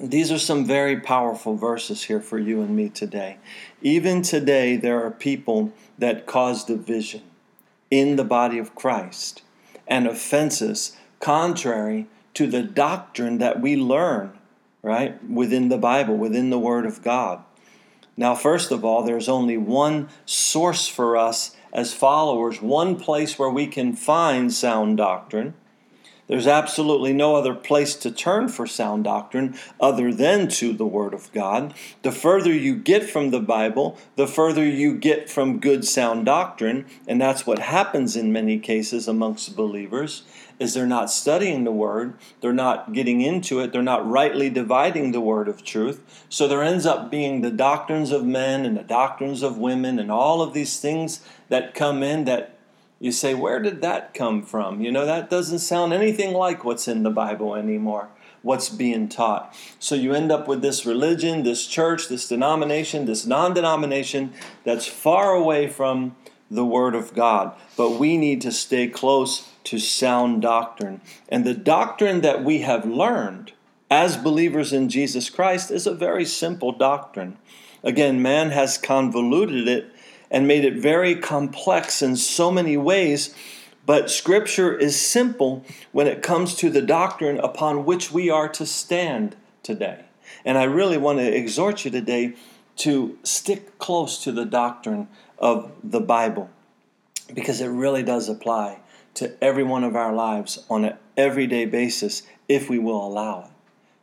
these 0.00 0.32
are 0.32 0.38
some 0.40 0.64
very 0.64 0.98
powerful 0.98 1.54
verses 1.54 2.02
here 2.02 2.20
for 2.20 2.40
you 2.40 2.60
and 2.60 2.74
me 2.74 2.88
today. 2.88 3.38
Even 3.82 4.20
today, 4.22 4.76
there 4.76 5.00
are 5.04 5.12
people 5.12 5.72
that 5.96 6.26
cause 6.26 6.64
division 6.64 7.22
in 7.88 8.16
the 8.16 8.24
body 8.24 8.58
of 8.58 8.74
Christ 8.74 9.42
and 9.86 10.06
offenses 10.06 10.96
contrary 11.20 12.06
to 12.34 12.46
the 12.46 12.62
doctrine 12.62 13.38
that 13.38 13.60
we 13.60 13.76
learn, 13.76 14.32
right, 14.82 15.22
within 15.28 15.68
the 15.68 15.78
Bible, 15.78 16.16
within 16.16 16.50
the 16.50 16.58
Word 16.58 16.86
of 16.86 17.02
God. 17.02 17.42
Now, 18.16 18.34
first 18.34 18.70
of 18.70 18.84
all, 18.84 19.02
there's 19.02 19.28
only 19.28 19.56
one 19.56 20.08
source 20.24 20.86
for 20.86 21.16
us 21.16 21.56
as 21.72 21.92
followers, 21.92 22.62
one 22.62 22.96
place 22.96 23.38
where 23.38 23.50
we 23.50 23.66
can 23.66 23.94
find 23.94 24.52
sound 24.52 24.96
doctrine, 24.96 25.54
there's 26.26 26.46
absolutely 26.46 27.12
no 27.12 27.36
other 27.36 27.54
place 27.54 27.94
to 27.96 28.10
turn 28.10 28.48
for 28.48 28.66
sound 28.66 29.04
doctrine 29.04 29.56
other 29.80 30.12
than 30.12 30.48
to 30.48 30.72
the 30.72 30.86
Word 30.86 31.14
of 31.14 31.32
God. 31.32 31.74
The 32.02 32.12
further 32.12 32.52
you 32.52 32.76
get 32.76 33.08
from 33.08 33.30
the 33.30 33.40
Bible, 33.40 33.98
the 34.16 34.26
further 34.26 34.64
you 34.64 34.96
get 34.96 35.28
from 35.28 35.60
good 35.60 35.84
sound 35.84 36.26
doctrine, 36.26 36.86
and 37.06 37.20
that's 37.20 37.46
what 37.46 37.58
happens 37.58 38.16
in 38.16 38.32
many 38.32 38.58
cases 38.58 39.06
amongst 39.06 39.56
believers 39.56 40.22
is 40.58 40.74
they're 40.74 40.86
not 40.86 41.10
studying 41.10 41.64
the 41.64 41.72
word, 41.72 42.14
they're 42.40 42.52
not 42.52 42.92
getting 42.92 43.20
into 43.20 43.60
it, 43.60 43.72
they're 43.72 43.82
not 43.82 44.08
rightly 44.08 44.48
dividing 44.48 45.12
the 45.12 45.20
word 45.20 45.48
of 45.48 45.64
truth. 45.64 46.24
So 46.28 46.46
there 46.46 46.62
ends 46.62 46.86
up 46.86 47.10
being 47.10 47.40
the 47.40 47.50
doctrines 47.50 48.12
of 48.12 48.24
men 48.24 48.64
and 48.64 48.76
the 48.76 48.82
doctrines 48.82 49.42
of 49.42 49.58
women 49.58 49.98
and 49.98 50.10
all 50.10 50.42
of 50.42 50.54
these 50.54 50.78
things 50.78 51.20
that 51.48 51.74
come 51.74 52.02
in 52.02 52.24
that 52.24 52.53
you 53.00 53.12
say, 53.12 53.34
where 53.34 53.60
did 53.60 53.82
that 53.82 54.14
come 54.14 54.42
from? 54.42 54.80
You 54.80 54.90
know, 54.92 55.04
that 55.04 55.30
doesn't 55.30 55.58
sound 55.58 55.92
anything 55.92 56.32
like 56.32 56.64
what's 56.64 56.88
in 56.88 57.02
the 57.02 57.10
Bible 57.10 57.54
anymore, 57.54 58.08
what's 58.42 58.68
being 58.68 59.08
taught. 59.08 59.54
So 59.78 59.94
you 59.94 60.14
end 60.14 60.30
up 60.32 60.48
with 60.48 60.62
this 60.62 60.86
religion, 60.86 61.42
this 61.42 61.66
church, 61.66 62.08
this 62.08 62.28
denomination, 62.28 63.06
this 63.06 63.26
non 63.26 63.52
denomination 63.54 64.32
that's 64.64 64.86
far 64.86 65.32
away 65.32 65.68
from 65.68 66.16
the 66.50 66.64
Word 66.64 66.94
of 66.94 67.14
God. 67.14 67.52
But 67.76 67.98
we 67.98 68.16
need 68.16 68.40
to 68.42 68.52
stay 68.52 68.86
close 68.86 69.48
to 69.64 69.78
sound 69.78 70.42
doctrine. 70.42 71.00
And 71.28 71.44
the 71.44 71.54
doctrine 71.54 72.20
that 72.20 72.44
we 72.44 72.60
have 72.60 72.86
learned 72.86 73.52
as 73.90 74.16
believers 74.16 74.72
in 74.72 74.88
Jesus 74.88 75.30
Christ 75.30 75.70
is 75.70 75.86
a 75.86 75.94
very 75.94 76.24
simple 76.24 76.72
doctrine. 76.72 77.38
Again, 77.82 78.22
man 78.22 78.50
has 78.50 78.78
convoluted 78.78 79.68
it 79.68 79.93
and 80.30 80.48
made 80.48 80.64
it 80.64 80.74
very 80.74 81.14
complex 81.14 82.02
in 82.02 82.16
so 82.16 82.50
many 82.50 82.76
ways. 82.76 83.34
But 83.86 84.10
Scripture 84.10 84.76
is 84.76 84.98
simple 84.98 85.64
when 85.92 86.06
it 86.06 86.22
comes 86.22 86.54
to 86.56 86.70
the 86.70 86.82
doctrine 86.82 87.38
upon 87.38 87.84
which 87.84 88.10
we 88.10 88.30
are 88.30 88.48
to 88.48 88.64
stand 88.64 89.36
today. 89.62 90.04
And 90.44 90.56
I 90.58 90.64
really 90.64 90.98
want 90.98 91.18
to 91.18 91.36
exhort 91.36 91.84
you 91.84 91.90
today 91.90 92.34
to 92.76 93.18
stick 93.22 93.78
close 93.78 94.22
to 94.24 94.32
the 94.32 94.44
doctrine 94.44 95.08
of 95.38 95.70
the 95.82 96.00
Bible 96.00 96.50
because 97.32 97.60
it 97.60 97.68
really 97.68 98.02
does 98.02 98.28
apply 98.28 98.80
to 99.14 99.32
every 99.42 99.62
one 99.62 99.84
of 99.84 99.94
our 99.94 100.12
lives 100.12 100.64
on 100.68 100.84
an 100.84 100.96
everyday 101.16 101.64
basis 101.64 102.22
if 102.48 102.68
we 102.68 102.78
will 102.78 103.06
allow 103.06 103.40
it. 103.40 103.50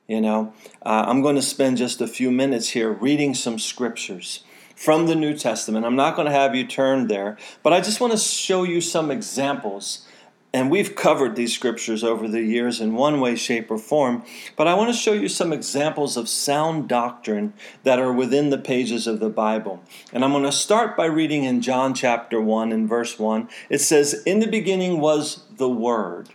You 0.07 0.21
know, 0.21 0.53
uh, 0.86 1.05
I'm 1.07 1.21
going 1.21 1.36
to 1.36 1.41
spend 1.41 1.77
just 1.77 2.01
a 2.01 2.07
few 2.07 2.31
minutes 2.31 2.69
here 2.69 2.91
reading 2.91 3.34
some 3.34 3.60
scriptures 3.60 4.43
from 4.81 5.05
the 5.05 5.15
New 5.15 5.37
Testament. 5.37 5.85
I'm 5.85 5.95
not 5.95 6.15
going 6.15 6.25
to 6.25 6.31
have 6.31 6.55
you 6.55 6.65
turn 6.65 7.05
there, 7.05 7.37
but 7.61 7.71
I 7.71 7.81
just 7.81 8.01
want 8.01 8.13
to 8.13 8.17
show 8.17 8.63
you 8.63 8.81
some 8.81 9.11
examples. 9.11 10.07
And 10.53 10.71
we've 10.71 10.95
covered 10.95 11.35
these 11.35 11.53
scriptures 11.53 12.03
over 12.03 12.27
the 12.27 12.41
years 12.41 12.81
in 12.81 12.95
one 12.95 13.21
way, 13.21 13.35
shape, 13.35 13.69
or 13.69 13.77
form, 13.77 14.23
but 14.57 14.67
I 14.67 14.73
want 14.73 14.89
to 14.89 14.97
show 14.97 15.13
you 15.13 15.29
some 15.29 15.53
examples 15.53 16.17
of 16.17 16.27
sound 16.27 16.89
doctrine 16.89 17.53
that 17.83 17.99
are 17.99 18.11
within 18.11 18.49
the 18.49 18.57
pages 18.57 19.05
of 19.05 19.19
the 19.19 19.29
Bible. 19.29 19.83
And 20.11 20.25
I'm 20.25 20.31
going 20.31 20.45
to 20.45 20.51
start 20.51 20.97
by 20.97 21.05
reading 21.05 21.43
in 21.43 21.61
John 21.61 21.93
chapter 21.93 22.41
1 22.41 22.71
and 22.71 22.89
verse 22.89 23.19
1. 23.19 23.49
It 23.69 23.81
says, 23.81 24.23
In 24.25 24.39
the 24.39 24.47
beginning 24.47 24.99
was 24.99 25.43
the 25.55 25.69
Word, 25.69 26.29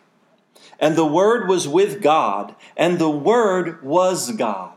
and 0.78 0.94
the 0.94 1.04
Word 1.04 1.48
was 1.48 1.66
with 1.66 2.00
God, 2.00 2.54
and 2.76 3.00
the 3.00 3.10
Word 3.10 3.82
was 3.82 4.30
God. 4.30 4.75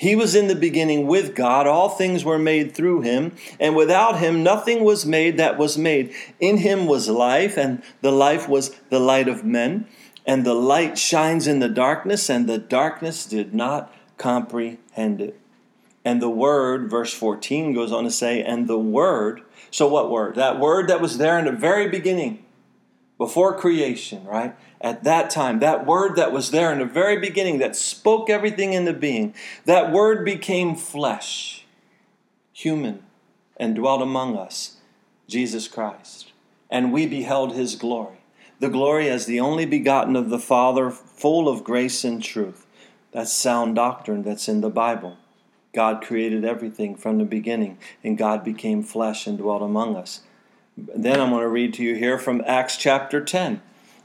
He 0.00 0.16
was 0.16 0.34
in 0.34 0.48
the 0.48 0.54
beginning 0.56 1.06
with 1.06 1.34
God. 1.34 1.66
All 1.66 1.90
things 1.90 2.24
were 2.24 2.38
made 2.38 2.74
through 2.74 3.02
him, 3.02 3.32
and 3.60 3.76
without 3.76 4.18
him 4.18 4.42
nothing 4.42 4.82
was 4.82 5.04
made 5.04 5.36
that 5.36 5.58
was 5.58 5.76
made. 5.76 6.14
In 6.38 6.56
him 6.56 6.86
was 6.86 7.10
life, 7.10 7.58
and 7.58 7.82
the 8.00 8.10
life 8.10 8.48
was 8.48 8.74
the 8.88 8.98
light 8.98 9.28
of 9.28 9.44
men. 9.44 9.86
And 10.24 10.46
the 10.46 10.54
light 10.54 10.96
shines 10.96 11.46
in 11.46 11.58
the 11.58 11.68
darkness, 11.68 12.30
and 12.30 12.48
the 12.48 12.56
darkness 12.56 13.26
did 13.26 13.52
not 13.52 13.94
comprehend 14.16 15.20
it. 15.20 15.38
And 16.02 16.22
the 16.22 16.30
word, 16.30 16.88
verse 16.88 17.12
14 17.12 17.74
goes 17.74 17.92
on 17.92 18.04
to 18.04 18.10
say, 18.10 18.42
and 18.42 18.68
the 18.68 18.78
word, 18.78 19.42
so 19.70 19.86
what 19.86 20.10
word? 20.10 20.34
That 20.36 20.58
word 20.58 20.88
that 20.88 21.02
was 21.02 21.18
there 21.18 21.38
in 21.38 21.44
the 21.44 21.52
very 21.52 21.90
beginning, 21.90 22.42
before 23.18 23.54
creation, 23.54 24.24
right? 24.24 24.56
At 24.80 25.04
that 25.04 25.30
time, 25.30 25.58
that 25.58 25.86
word 25.86 26.16
that 26.16 26.32
was 26.32 26.50
there 26.50 26.72
in 26.72 26.78
the 26.78 26.84
very 26.84 27.18
beginning 27.18 27.58
that 27.58 27.76
spoke 27.76 28.30
everything 28.30 28.72
into 28.72 28.92
being, 28.92 29.34
that 29.66 29.92
word 29.92 30.24
became 30.24 30.74
flesh, 30.74 31.66
human, 32.52 33.02
and 33.58 33.74
dwelt 33.74 34.00
among 34.00 34.36
us, 34.36 34.78
Jesus 35.28 35.68
Christ. 35.68 36.32
And 36.70 36.92
we 36.92 37.06
beheld 37.06 37.52
his 37.52 37.76
glory, 37.76 38.18
the 38.58 38.70
glory 38.70 39.08
as 39.08 39.26
the 39.26 39.40
only 39.40 39.66
begotten 39.66 40.16
of 40.16 40.30
the 40.30 40.38
Father, 40.38 40.90
full 40.90 41.48
of 41.48 41.64
grace 41.64 42.04
and 42.04 42.22
truth. 42.22 42.66
That's 43.12 43.32
sound 43.32 43.74
doctrine 43.74 44.22
that's 44.22 44.48
in 44.48 44.60
the 44.60 44.70
Bible. 44.70 45.18
God 45.74 46.02
created 46.02 46.44
everything 46.44 46.96
from 46.96 47.18
the 47.18 47.24
beginning, 47.24 47.78
and 48.02 48.16
God 48.16 48.44
became 48.44 48.82
flesh 48.82 49.26
and 49.26 49.36
dwelt 49.36 49.62
among 49.62 49.96
us. 49.96 50.20
Then 50.76 51.20
I'm 51.20 51.30
going 51.30 51.42
to 51.42 51.48
read 51.48 51.74
to 51.74 51.82
you 51.82 51.96
here 51.96 52.18
from 52.18 52.42
Acts 52.46 52.76
chapter 52.76 53.22
10. 53.22 53.60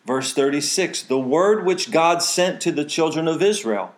Verse 0.05 0.33
36 0.33 1.03
The 1.03 1.19
word 1.19 1.65
which 1.65 1.91
God 1.91 2.21
sent 2.21 2.61
to 2.61 2.71
the 2.71 2.85
children 2.85 3.27
of 3.27 3.41
Israel, 3.41 3.93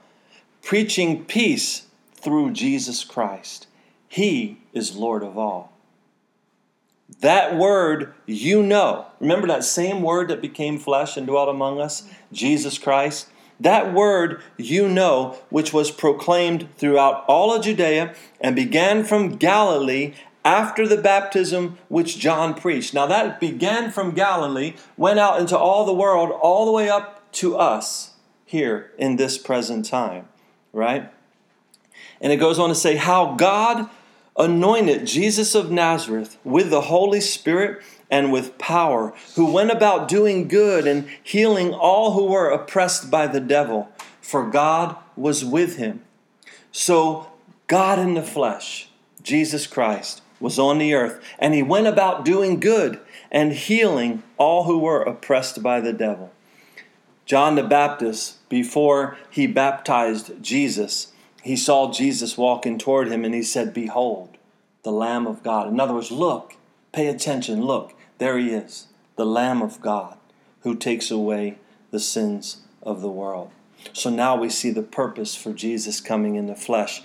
preaching 0.61 1.25
peace 1.25 1.87
through 2.15 2.51
Jesus 2.51 3.03
Christ. 3.03 3.67
He 4.07 4.59
is 4.73 4.95
Lord 4.95 5.23
of 5.23 5.37
all. 5.37 5.73
That 7.21 7.57
word 7.57 8.13
you 8.25 8.61
know. 8.61 9.07
Remember 9.19 9.47
that 9.47 9.63
same 9.63 10.01
word 10.01 10.27
that 10.27 10.41
became 10.41 10.77
flesh 10.77 11.15
and 11.17 11.25
dwelt 11.25 11.49
among 11.49 11.79
us? 11.79 12.03
Jesus 12.31 12.77
Christ. 12.77 13.29
That 13.59 13.93
word 13.93 14.41
you 14.57 14.87
know, 14.87 15.37
which 15.49 15.73
was 15.73 15.89
proclaimed 15.89 16.69
throughout 16.77 17.25
all 17.27 17.55
of 17.55 17.63
Judea 17.63 18.13
and 18.39 18.55
began 18.55 19.03
from 19.03 19.37
Galilee 19.37 20.13
after 20.47 20.87
the 20.87 20.95
baptism 20.95 21.77
which 21.89 22.17
John 22.17 22.53
preached. 22.53 22.93
Now, 22.93 23.05
that 23.07 23.37
began 23.37 23.91
from 23.91 24.11
Galilee, 24.11 24.75
went 24.95 25.19
out 25.19 25.41
into 25.41 25.57
all 25.57 25.85
the 25.85 25.93
world, 25.93 26.31
all 26.31 26.65
the 26.65 26.71
way 26.71 26.89
up 26.89 27.29
to 27.33 27.57
us 27.57 28.13
here 28.45 28.93
in 28.97 29.17
this 29.17 29.37
present 29.37 29.85
time, 29.85 30.29
right? 30.71 31.11
And 32.21 32.31
it 32.31 32.37
goes 32.37 32.59
on 32.59 32.69
to 32.69 32.75
say, 32.75 32.95
How 32.95 33.35
God 33.35 33.89
anointed 34.37 35.05
Jesus 35.05 35.53
of 35.53 35.69
Nazareth 35.69 36.37
with 36.45 36.69
the 36.69 36.81
Holy 36.81 37.19
Spirit 37.19 37.83
and 38.09 38.31
with 38.31 38.57
power, 38.57 39.13
who 39.35 39.51
went 39.51 39.71
about 39.71 40.07
doing 40.07 40.47
good 40.47 40.87
and 40.87 41.09
healing 41.21 41.73
all 41.73 42.13
who 42.13 42.23
were 42.23 42.49
oppressed 42.49 43.11
by 43.11 43.27
the 43.27 43.41
devil, 43.41 43.91
for 44.21 44.49
God 44.49 44.95
was 45.17 45.43
with 45.43 45.75
him. 45.75 46.03
So, 46.71 47.33
God 47.67 47.99
in 47.99 48.13
the 48.13 48.23
flesh, 48.23 48.87
Jesus 49.21 49.67
Christ, 49.67 50.21
was 50.39 50.59
on 50.59 50.77
the 50.77 50.93
earth, 50.93 51.23
and 51.39 51.53
he 51.53 51.63
went 51.63 51.87
about 51.87 52.25
doing 52.25 52.59
good 52.59 52.99
and 53.31 53.53
healing 53.53 54.23
all 54.37 54.63
who 54.65 54.77
were 54.77 55.01
oppressed 55.01 55.61
by 55.63 55.81
the 55.81 55.93
devil. 55.93 56.31
John 57.25 57.55
the 57.55 57.63
Baptist, 57.63 58.47
before 58.47 59.17
he 59.29 59.47
baptized 59.47 60.41
Jesus, 60.41 61.11
he 61.43 61.55
saw 61.55 61.91
Jesus 61.91 62.37
walking 62.37 62.77
toward 62.77 63.09
him 63.09 63.25
and 63.25 63.33
he 63.33 63.43
said, 63.43 63.73
Behold, 63.73 64.37
the 64.83 64.91
Lamb 64.91 65.27
of 65.27 65.43
God. 65.43 65.67
In 65.67 65.79
other 65.79 65.93
words, 65.93 66.11
look, 66.11 66.55
pay 66.93 67.07
attention, 67.07 67.61
look, 67.61 67.93
there 68.17 68.37
he 68.37 68.51
is, 68.51 68.87
the 69.17 69.25
Lamb 69.25 69.61
of 69.61 69.81
God 69.81 70.17
who 70.61 70.75
takes 70.75 71.11
away 71.11 71.57
the 71.91 71.99
sins 71.99 72.61
of 72.81 73.01
the 73.01 73.09
world. 73.09 73.51
So 73.93 74.09
now 74.09 74.35
we 74.35 74.49
see 74.49 74.71
the 74.71 74.83
purpose 74.83 75.35
for 75.35 75.53
Jesus 75.53 76.01
coming 76.01 76.35
in 76.35 76.47
the 76.47 76.55
flesh. 76.55 77.01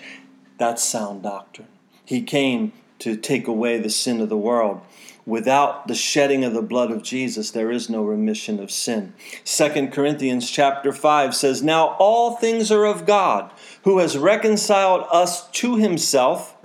That's 0.59 0.83
sound 0.83 1.23
doctrine. 1.23 1.69
He 2.05 2.23
came 2.23 2.73
to 3.03 3.17
take 3.17 3.47
away 3.47 3.79
the 3.79 3.91
sin 3.91 4.21
of 4.21 4.29
the 4.29 4.37
world. 4.37 4.81
Without 5.25 5.87
the 5.87 5.95
shedding 5.95 6.43
of 6.45 6.53
the 6.53 6.63
blood 6.63 6.91
of 6.91 7.03
Jesus, 7.03 7.53
there 7.53 7.71
is 7.71 7.89
no 7.89 8.03
remission 8.03 8.59
of 8.59 8.73
sin. 8.73 9.15
2 9.45 9.89
Corinthians 9.89 10.51
chapter 10.51 10.93
5 10.93 11.35
says, 11.35 11.63
Now 11.63 11.97
all 11.99 12.37
things 12.37 12.73
are 12.73 12.85
of 12.85 13.07
God, 13.07 13.53
who 13.85 13.99
has 13.99 14.19
reconciled 14.19 15.07
us 15.13 15.49
to 15.51 15.77
himself. 15.77 16.57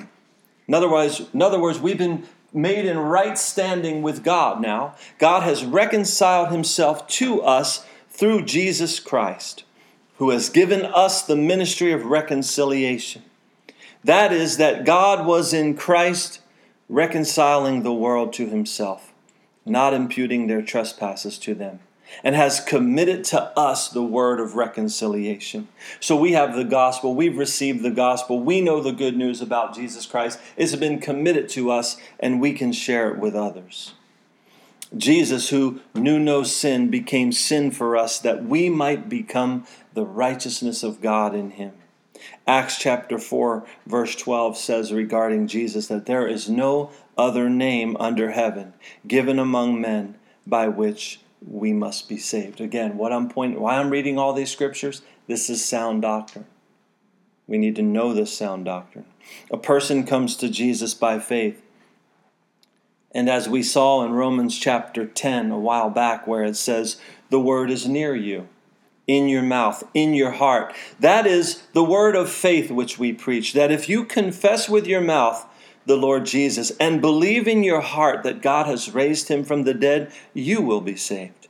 In 0.67 0.73
other 0.73 0.89
words, 0.89 1.21
in 1.33 1.41
other 1.41 1.59
words 1.59 1.79
we've 1.79 1.99
been 1.99 2.27
made 2.53 2.85
in 2.85 2.97
right 2.97 3.37
standing 3.37 4.01
with 4.01 4.23
God 4.23 4.61
now. 4.61 4.95
God 5.19 5.43
has 5.43 5.63
reconciled 5.63 6.49
himself 6.49 7.07
to 7.07 7.41
us 7.41 7.85
through 8.09 8.45
Jesus 8.45 8.99
Christ, 8.99 9.63
who 10.17 10.31
has 10.31 10.49
given 10.49 10.83
us 10.83 11.21
the 11.21 11.35
ministry 11.35 11.91
of 11.91 12.05
reconciliation. 12.05 13.23
That 14.07 14.31
is, 14.31 14.55
that 14.55 14.85
God 14.85 15.25
was 15.25 15.53
in 15.53 15.75
Christ 15.75 16.39
reconciling 16.87 17.83
the 17.83 17.93
world 17.93 18.31
to 18.33 18.47
himself, 18.47 19.11
not 19.65 19.93
imputing 19.93 20.47
their 20.47 20.61
trespasses 20.61 21.37
to 21.39 21.53
them, 21.53 21.81
and 22.23 22.33
has 22.33 22.61
committed 22.61 23.25
to 23.25 23.41
us 23.59 23.89
the 23.89 24.01
word 24.01 24.39
of 24.39 24.55
reconciliation. 24.55 25.67
So 25.99 26.15
we 26.15 26.31
have 26.31 26.55
the 26.55 26.63
gospel, 26.63 27.15
we've 27.15 27.37
received 27.37 27.83
the 27.83 27.91
gospel, 27.91 28.39
we 28.39 28.61
know 28.61 28.79
the 28.79 28.93
good 28.93 29.17
news 29.17 29.41
about 29.41 29.75
Jesus 29.75 30.05
Christ. 30.05 30.39
It's 30.55 30.73
been 30.77 31.01
committed 31.01 31.49
to 31.49 31.69
us, 31.69 31.97
and 32.17 32.39
we 32.39 32.53
can 32.53 32.71
share 32.71 33.11
it 33.11 33.19
with 33.19 33.35
others. 33.35 33.93
Jesus, 34.95 35.49
who 35.49 35.81
knew 35.93 36.17
no 36.17 36.43
sin, 36.43 36.89
became 36.89 37.33
sin 37.33 37.71
for 37.71 37.97
us 37.97 38.19
that 38.19 38.45
we 38.45 38.69
might 38.69 39.09
become 39.09 39.67
the 39.93 40.05
righteousness 40.05 40.81
of 40.81 41.01
God 41.01 41.35
in 41.35 41.51
him. 41.51 41.73
Acts 42.47 42.77
chapter 42.77 43.19
4, 43.19 43.65
verse 43.85 44.15
12 44.15 44.57
says 44.57 44.93
regarding 44.93 45.47
Jesus 45.47 45.87
that 45.87 46.05
there 46.05 46.25
is 46.25 46.49
no 46.49 46.91
other 47.17 47.49
name 47.49 47.97
under 47.99 48.31
heaven 48.31 48.73
given 49.05 49.37
among 49.37 49.81
men 49.81 50.15
by 50.45 50.69
which 50.69 51.19
we 51.45 51.73
must 51.73 52.07
be 52.07 52.17
saved. 52.17 52.61
Again, 52.61 52.95
what 52.97 53.11
I'm 53.11 53.27
pointing 53.27 53.59
why 53.59 53.77
I'm 53.77 53.89
reading 53.89 54.17
all 54.17 54.31
these 54.31 54.49
scriptures, 54.49 55.01
this 55.27 55.49
is 55.49 55.63
sound 55.63 56.03
doctrine. 56.03 56.45
We 57.47 57.57
need 57.57 57.75
to 57.75 57.81
know 57.81 58.13
this 58.13 58.35
sound 58.35 58.63
doctrine. 58.63 59.05
A 59.51 59.57
person 59.57 60.05
comes 60.05 60.37
to 60.37 60.49
Jesus 60.49 60.93
by 60.93 61.19
faith. 61.19 61.61
And 63.11 63.29
as 63.29 63.49
we 63.49 63.61
saw 63.61 64.05
in 64.05 64.13
Romans 64.13 64.57
chapter 64.57 65.05
10 65.05 65.51
a 65.51 65.59
while 65.59 65.89
back, 65.89 66.25
where 66.25 66.45
it 66.45 66.55
says, 66.55 66.97
The 67.29 67.39
word 67.39 67.69
is 67.69 67.87
near 67.87 68.15
you 68.15 68.47
in 69.07 69.29
your 69.29 69.41
mouth, 69.41 69.83
in 69.93 70.13
your 70.13 70.31
heart. 70.31 70.75
That 70.99 71.25
is 71.25 71.63
the 71.73 71.83
word 71.83 72.15
of 72.15 72.29
faith 72.29 72.69
which 72.69 72.99
we 72.99 73.13
preach. 73.13 73.53
That 73.53 73.71
if 73.71 73.87
you 73.89 74.03
confess 74.03 74.69
with 74.69 74.85
your 74.85 75.01
mouth 75.01 75.47
the 75.85 75.95
Lord 75.95 76.25
Jesus 76.25 76.71
and 76.79 77.01
believe 77.01 77.47
in 77.47 77.63
your 77.63 77.81
heart 77.81 78.23
that 78.23 78.41
God 78.41 78.67
has 78.67 78.93
raised 78.93 79.29
him 79.29 79.45
from 79.45 79.63
the 79.63 79.73
dead, 79.73 80.11
you 80.33 80.61
will 80.61 80.81
be 80.81 80.97
saved. 80.97 81.47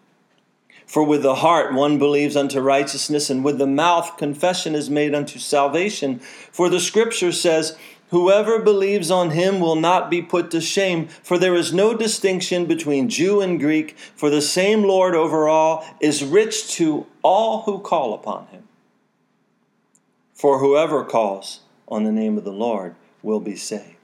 For 0.85 1.03
with 1.03 1.21
the 1.21 1.35
heart 1.35 1.73
one 1.73 1.97
believes 1.97 2.37
unto 2.37 2.61
righteousness, 2.61 3.29
and 3.29 3.43
with 3.43 3.57
the 3.57 3.67
mouth 3.67 4.15
confession 4.15 4.73
is 4.73 4.89
made 4.89 5.13
unto 5.13 5.37
salvation. 5.37 6.19
For 6.19 6.69
the 6.69 6.79
scripture 6.79 7.33
says, 7.33 7.77
Whoever 8.09 8.59
believes 8.59 9.11
on 9.11 9.31
him 9.31 9.59
will 9.59 9.75
not 9.75 10.09
be 10.09 10.21
put 10.21 10.49
to 10.51 10.61
shame, 10.61 11.07
for 11.07 11.37
there 11.37 11.55
is 11.55 11.73
no 11.73 11.93
distinction 11.93 12.65
between 12.65 13.09
Jew 13.09 13.41
and 13.41 13.59
Greek, 13.59 13.97
for 14.15 14.29
the 14.29 14.41
same 14.41 14.83
Lord 14.83 15.13
over 15.13 15.47
all 15.49 15.85
is 15.99 16.23
rich 16.23 16.69
to 16.75 17.05
all 17.21 17.63
who 17.63 17.79
call 17.79 18.13
upon 18.13 18.47
him. 18.47 18.63
For 20.33 20.59
whoever 20.59 21.03
calls 21.03 21.61
on 21.87 22.03
the 22.03 22.11
name 22.11 22.37
of 22.37 22.45
the 22.45 22.51
Lord 22.51 22.95
will 23.21 23.39
be 23.39 23.55
saved. 23.55 23.95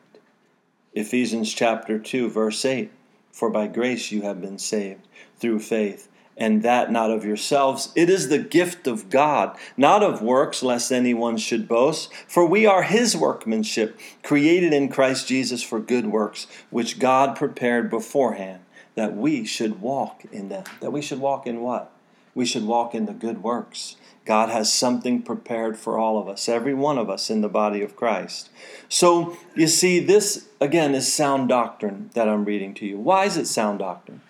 Ephesians 0.93 1.53
chapter 1.53 1.97
2 1.97 2.29
verse 2.29 2.65
8 2.65 2.91
For 3.31 3.49
by 3.49 3.67
grace 3.67 4.11
you 4.11 4.23
have 4.23 4.41
been 4.41 4.57
saved 4.57 5.07
through 5.37 5.59
faith 5.59 6.09
and 6.37 6.63
that 6.63 6.91
not 6.91 7.11
of 7.11 7.25
yourselves. 7.25 7.91
It 7.95 8.09
is 8.09 8.29
the 8.29 8.39
gift 8.39 8.87
of 8.87 9.09
God, 9.09 9.57
not 9.77 10.03
of 10.03 10.21
works, 10.21 10.63
lest 10.63 10.91
anyone 10.91 11.37
should 11.37 11.67
boast. 11.67 12.13
For 12.27 12.45
we 12.45 12.65
are 12.65 12.83
his 12.83 13.15
workmanship, 13.15 13.99
created 14.23 14.73
in 14.73 14.89
Christ 14.89 15.27
Jesus 15.27 15.61
for 15.61 15.79
good 15.79 16.07
works, 16.07 16.47
which 16.69 16.99
God 16.99 17.35
prepared 17.35 17.89
beforehand 17.89 18.61
that 18.95 19.15
we 19.15 19.45
should 19.45 19.81
walk 19.81 20.23
in 20.31 20.49
them. 20.49 20.63
That 20.79 20.91
we 20.91 21.01
should 21.01 21.19
walk 21.19 21.47
in 21.47 21.61
what? 21.61 21.91
We 22.35 22.45
should 22.45 22.65
walk 22.65 22.95
in 22.95 23.05
the 23.05 23.13
good 23.13 23.43
works. 23.43 23.95
God 24.25 24.49
has 24.49 24.71
something 24.71 25.21
prepared 25.21 25.77
for 25.77 25.97
all 25.97 26.17
of 26.17 26.27
us, 26.29 26.47
every 26.47 26.73
one 26.73 26.97
of 26.97 27.09
us 27.09 27.29
in 27.29 27.41
the 27.41 27.49
body 27.49 27.81
of 27.81 27.95
Christ. 27.95 28.49
So, 28.87 29.37
you 29.53 29.67
see, 29.67 29.99
this 29.99 30.47
again 30.61 30.95
is 30.95 31.11
sound 31.11 31.49
doctrine 31.49 32.09
that 32.13 32.29
I'm 32.29 32.45
reading 32.45 32.73
to 32.75 32.85
you. 32.85 32.97
Why 32.97 33.25
is 33.25 33.35
it 33.35 33.47
sound 33.47 33.79
doctrine? 33.79 34.21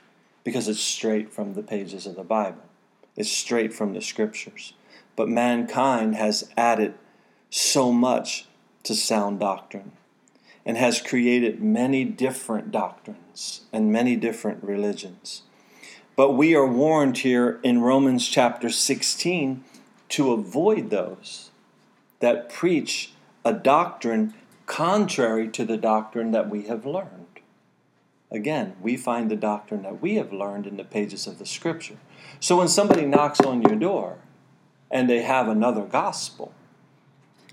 Because 0.44 0.68
it's 0.68 0.80
straight 0.80 1.32
from 1.32 1.54
the 1.54 1.64
pages 1.64 2.06
of 2.06 2.16
the 2.16 2.24
Bible. 2.24 2.64
It's 3.16 3.32
straight 3.32 3.74
from 3.74 3.94
the 3.94 4.02
scriptures. 4.02 4.74
But 5.16 5.30
mankind 5.30 6.16
has 6.16 6.50
added 6.58 6.96
so 7.50 7.92
much 7.92 8.48
to 8.84 8.96
sound 8.96 9.40
doctrine 9.40 9.92
and 10.66 10.78
has 10.78 11.02
created 11.02 11.62
many 11.62 12.04
different 12.04 12.72
doctrines 12.72 13.62
and 13.72 13.92
many 13.92 14.16
different 14.16 14.64
religions. 14.64 15.44
But 16.16 16.32
we 16.32 16.56
are 16.56 16.66
warned 16.66 17.20
here 17.20 17.60
in 17.64 17.82
Romans 17.82 18.28
chapter 18.28 18.70
16 18.70 19.64
to 20.10 20.32
avoid 20.32 20.90
those 20.90 21.52
that 22.20 22.50
preach 22.50 23.14
a 23.44 23.54
doctrine 23.54 24.34
contrary 24.66 25.48
to 25.50 25.66
the 25.66 25.78
doctrine 25.78 26.32
that 26.32 26.50
we 26.50 26.64
have 26.64 26.86
learned. 26.86 27.33
Again, 28.34 28.76
we 28.82 28.98
find 28.98 29.30
the 29.30 29.36
doctrine 29.36 29.84
that 29.84 30.02
we 30.02 30.15
have 30.15 30.34
learned 30.34 30.65
in 30.65 30.76
the 30.76 30.84
pages 30.84 31.28
of 31.28 31.38
the 31.38 31.46
Scripture. 31.46 31.98
So 32.39 32.58
when 32.58 32.67
somebody 32.67 33.06
knocks 33.06 33.39
on 33.39 33.62
your 33.62 33.76
door 33.76 34.17
and 34.89 35.08
they 35.08 35.22
have 35.22 35.48
another 35.48 35.84
gospel, 35.84 36.52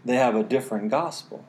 they 0.05 0.17
have 0.17 0.35
a 0.35 0.43
different 0.43 0.91
gospel, 0.91 1.45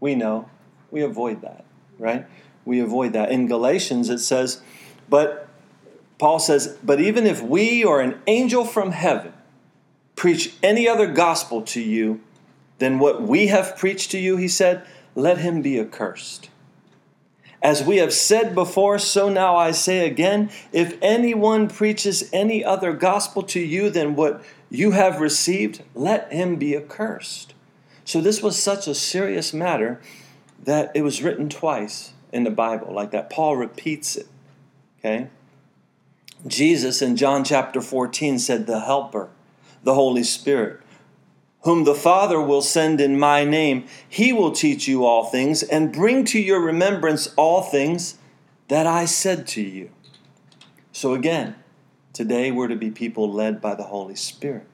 we 0.00 0.14
know 0.14 0.50
we 0.90 1.00
avoid 1.00 1.40
that, 1.40 1.64
right? 1.98 2.26
We 2.66 2.78
avoid 2.78 3.14
that. 3.14 3.30
In 3.32 3.46
Galatians, 3.48 4.10
it 4.10 4.18
says, 4.18 4.60
but 5.08 5.48
Paul 6.18 6.38
says, 6.38 6.76
but 6.82 7.00
even 7.00 7.26
if 7.26 7.42
we 7.42 7.82
or 7.82 8.02
an 8.02 8.20
angel 8.26 8.66
from 8.66 8.92
heaven 8.92 9.32
preach 10.14 10.54
any 10.62 10.86
other 10.86 11.06
gospel 11.06 11.62
to 11.62 11.80
you 11.80 12.20
than 12.78 12.98
what 12.98 13.22
we 13.22 13.46
have 13.46 13.78
preached 13.78 14.10
to 14.10 14.18
you, 14.18 14.36
he 14.36 14.48
said, 14.48 14.86
let 15.14 15.38
him 15.38 15.62
be 15.62 15.80
accursed. 15.80 16.50
As 17.64 17.82
we 17.82 17.96
have 17.96 18.12
said 18.12 18.54
before, 18.54 18.98
so 18.98 19.30
now 19.30 19.56
I 19.56 19.70
say 19.70 20.06
again 20.06 20.50
if 20.70 20.98
anyone 21.00 21.68
preaches 21.68 22.28
any 22.30 22.62
other 22.62 22.92
gospel 22.92 23.42
to 23.44 23.58
you 23.58 23.88
than 23.88 24.14
what 24.14 24.44
you 24.68 24.90
have 24.90 25.18
received, 25.18 25.82
let 25.94 26.30
him 26.30 26.56
be 26.56 26.76
accursed. 26.76 27.54
So, 28.04 28.20
this 28.20 28.42
was 28.42 28.62
such 28.62 28.86
a 28.86 28.94
serious 28.94 29.54
matter 29.54 29.98
that 30.62 30.92
it 30.94 31.00
was 31.00 31.22
written 31.22 31.48
twice 31.48 32.12
in 32.32 32.44
the 32.44 32.50
Bible, 32.50 32.92
like 32.92 33.12
that. 33.12 33.30
Paul 33.30 33.56
repeats 33.56 34.14
it. 34.16 34.26
Okay? 34.98 35.28
Jesus 36.46 37.00
in 37.00 37.16
John 37.16 37.44
chapter 37.44 37.80
14 37.80 38.38
said, 38.38 38.66
The 38.66 38.80
Helper, 38.80 39.30
the 39.82 39.94
Holy 39.94 40.22
Spirit, 40.22 40.82
whom 41.64 41.84
the 41.84 41.94
Father 41.94 42.40
will 42.40 42.62
send 42.62 43.00
in 43.00 43.18
my 43.18 43.44
name, 43.44 43.86
he 44.08 44.32
will 44.32 44.52
teach 44.52 44.86
you 44.86 45.04
all 45.04 45.24
things 45.24 45.62
and 45.62 45.92
bring 45.92 46.24
to 46.26 46.38
your 46.38 46.60
remembrance 46.60 47.32
all 47.36 47.62
things 47.62 48.18
that 48.68 48.86
I 48.86 49.06
said 49.06 49.46
to 49.48 49.62
you. 49.62 49.90
So 50.92 51.14
again, 51.14 51.56
today 52.12 52.50
we're 52.52 52.68
to 52.68 52.76
be 52.76 52.90
people 52.90 53.32
led 53.32 53.60
by 53.60 53.74
the 53.74 53.84
Holy 53.84 54.14
Spirit. 54.14 54.66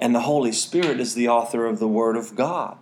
And 0.00 0.14
the 0.14 0.20
Holy 0.20 0.52
Spirit 0.52 1.00
is 1.00 1.14
the 1.14 1.28
author 1.28 1.66
of 1.66 1.78
the 1.78 1.88
Word 1.88 2.16
of 2.16 2.34
God. 2.34 2.78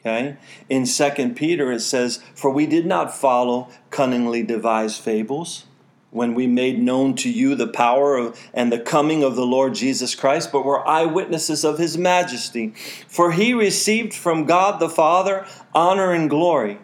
Okay? 0.00 0.36
In 0.68 0.86
2 0.86 1.30
Peter 1.34 1.72
it 1.72 1.80
says, 1.80 2.22
For 2.34 2.50
we 2.50 2.66
did 2.66 2.86
not 2.86 3.14
follow 3.14 3.68
cunningly 3.90 4.42
devised 4.42 5.02
fables 5.02 5.64
when 6.10 6.34
we 6.34 6.46
made 6.46 6.80
known 6.80 7.14
to 7.14 7.30
you 7.30 7.54
the 7.54 7.66
power 7.66 8.16
of, 8.16 8.40
and 8.54 8.72
the 8.72 8.78
coming 8.78 9.22
of 9.22 9.36
the 9.36 9.46
Lord 9.46 9.74
Jesus 9.74 10.14
Christ, 10.14 10.50
but 10.52 10.64
were 10.64 10.86
eyewitnesses 10.86 11.64
of 11.64 11.78
his 11.78 11.98
majesty. 11.98 12.72
For 13.08 13.32
he 13.32 13.52
received 13.52 14.14
from 14.14 14.44
God 14.44 14.80
the 14.80 14.88
Father 14.88 15.46
honor 15.74 16.12
and 16.12 16.30
glory. 16.30 16.78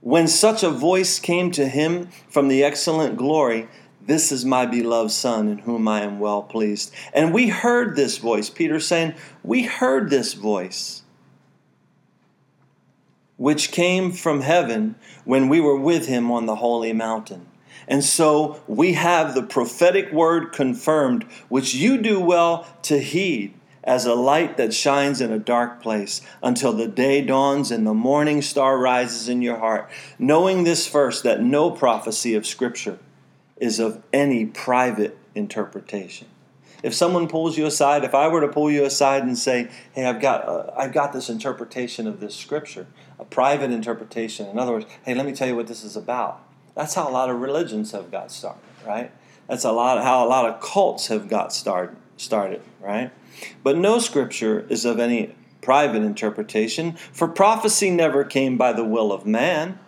When 0.00 0.28
such 0.28 0.62
a 0.62 0.70
voice 0.70 1.18
came 1.18 1.50
to 1.52 1.66
him 1.66 2.08
from 2.28 2.48
the 2.48 2.62
excellent 2.62 3.16
glory, 3.16 3.68
this 4.06 4.30
is 4.30 4.44
my 4.44 4.64
beloved 4.64 5.10
Son 5.10 5.48
in 5.48 5.58
whom 5.58 5.88
I 5.88 6.02
am 6.02 6.20
well 6.20 6.42
pleased. 6.42 6.94
And 7.12 7.34
we 7.34 7.48
heard 7.48 7.96
this 7.96 8.18
voice. 8.18 8.48
Peter 8.48 8.80
saying, 8.80 9.14
We 9.42 9.64
heard 9.64 10.08
this 10.08 10.34
voice 10.34 11.02
which 13.36 13.70
came 13.70 14.12
from 14.12 14.40
heaven 14.40 14.94
when 15.24 15.48
we 15.48 15.60
were 15.60 15.78
with 15.78 16.06
him 16.06 16.30
on 16.30 16.46
the 16.46 16.56
holy 16.56 16.92
mountain. 16.92 17.47
And 17.88 18.04
so 18.04 18.60
we 18.68 18.92
have 18.92 19.34
the 19.34 19.42
prophetic 19.42 20.12
word 20.12 20.52
confirmed, 20.52 21.24
which 21.48 21.74
you 21.74 22.00
do 22.00 22.20
well 22.20 22.66
to 22.82 23.00
heed 23.00 23.54
as 23.82 24.04
a 24.04 24.14
light 24.14 24.58
that 24.58 24.74
shines 24.74 25.22
in 25.22 25.32
a 25.32 25.38
dark 25.38 25.82
place 25.82 26.20
until 26.42 26.74
the 26.74 26.86
day 26.86 27.22
dawns 27.22 27.70
and 27.70 27.86
the 27.86 27.94
morning 27.94 28.42
star 28.42 28.78
rises 28.78 29.30
in 29.30 29.40
your 29.40 29.56
heart. 29.56 29.88
Knowing 30.18 30.64
this 30.64 30.86
first, 30.86 31.22
that 31.22 31.42
no 31.42 31.70
prophecy 31.70 32.34
of 32.34 32.46
Scripture 32.46 32.98
is 33.56 33.80
of 33.80 34.02
any 34.12 34.44
private 34.44 35.16
interpretation. 35.34 36.28
If 36.82 36.92
someone 36.92 37.26
pulls 37.26 37.56
you 37.56 37.64
aside, 37.64 38.04
if 38.04 38.14
I 38.14 38.28
were 38.28 38.42
to 38.42 38.48
pull 38.48 38.70
you 38.70 38.84
aside 38.84 39.22
and 39.22 39.36
say, 39.36 39.68
"Hey, 39.92 40.04
I've 40.04 40.20
got 40.20 40.46
uh, 40.46 40.70
I've 40.76 40.92
got 40.92 41.14
this 41.14 41.28
interpretation 41.28 42.06
of 42.06 42.20
this 42.20 42.36
scripture," 42.36 42.86
a 43.18 43.24
private 43.24 43.72
interpretation. 43.72 44.46
In 44.46 44.58
other 44.58 44.72
words, 44.72 44.86
"Hey, 45.04 45.14
let 45.14 45.26
me 45.26 45.32
tell 45.32 45.48
you 45.48 45.56
what 45.56 45.66
this 45.66 45.82
is 45.82 45.96
about." 45.96 46.40
That's 46.78 46.94
how 46.94 47.08
a 47.08 47.10
lot 47.10 47.28
of 47.28 47.40
religions 47.40 47.90
have 47.90 48.12
got 48.12 48.30
started, 48.30 48.62
right? 48.86 49.10
That's 49.48 49.64
a 49.64 49.72
lot 49.72 49.98
of 49.98 50.04
how 50.04 50.24
a 50.24 50.28
lot 50.28 50.48
of 50.48 50.60
cults 50.60 51.08
have 51.08 51.28
got 51.28 51.52
started, 51.52 51.96
started, 52.16 52.62
right? 52.80 53.10
But 53.64 53.76
no 53.76 53.98
scripture 53.98 54.64
is 54.70 54.84
of 54.84 55.00
any 55.00 55.34
private 55.60 56.02
interpretation, 56.02 56.92
for 56.92 57.26
prophecy 57.26 57.90
never 57.90 58.22
came 58.22 58.56
by 58.56 58.72
the 58.72 58.84
will 58.84 59.10
of 59.10 59.26
man, 59.26 59.80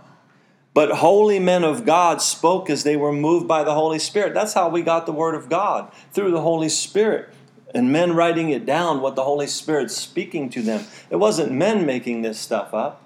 but 0.75 0.91
holy 0.97 1.39
men 1.39 1.63
of 1.63 1.87
God 1.87 2.21
spoke 2.21 2.69
as 2.69 2.83
they 2.83 2.97
were 2.97 3.13
moved 3.13 3.47
by 3.47 3.63
the 3.63 3.75
Holy 3.75 4.01
Spirit. 4.01 4.35
That's 4.35 4.55
how 4.55 4.69
we 4.69 4.83
got 4.83 5.07
the 5.07 5.13
word 5.13 5.37
of 5.37 5.49
God, 5.49 5.93
through 6.11 6.33
the 6.33 6.41
Holy 6.41 6.69
Spirit. 6.69 7.29
And 7.73 7.93
men 7.93 8.17
writing 8.17 8.51
it 8.51 8.67
down, 8.67 9.01
what 9.01 9.15
the 9.15 9.23
Holy 9.23 9.47
Spirit's 9.47 9.97
speaking 9.97 10.51
to 10.51 10.61
them. 10.61 10.87
It 11.09 11.17
wasn't 11.17 11.53
men 11.53 11.87
making 11.87 12.23
this 12.23 12.41
stuff 12.41 12.75
up. 12.75 13.05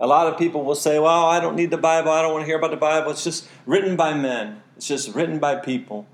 A 0.00 0.06
lot 0.06 0.26
of 0.26 0.38
people 0.38 0.64
will 0.64 0.74
say, 0.74 0.98
well, 0.98 1.26
I 1.26 1.40
don't 1.40 1.56
need 1.56 1.70
the 1.70 1.78
Bible. 1.78 2.10
I 2.10 2.22
don't 2.22 2.32
want 2.32 2.42
to 2.42 2.46
hear 2.46 2.58
about 2.58 2.70
the 2.70 2.76
Bible. 2.76 3.10
It's 3.10 3.24
just 3.24 3.48
written 3.66 3.96
by 3.96 4.14
men, 4.14 4.62
it's 4.76 4.86
just 4.86 5.14
written 5.14 5.38
by 5.38 5.56
people. 5.56 6.06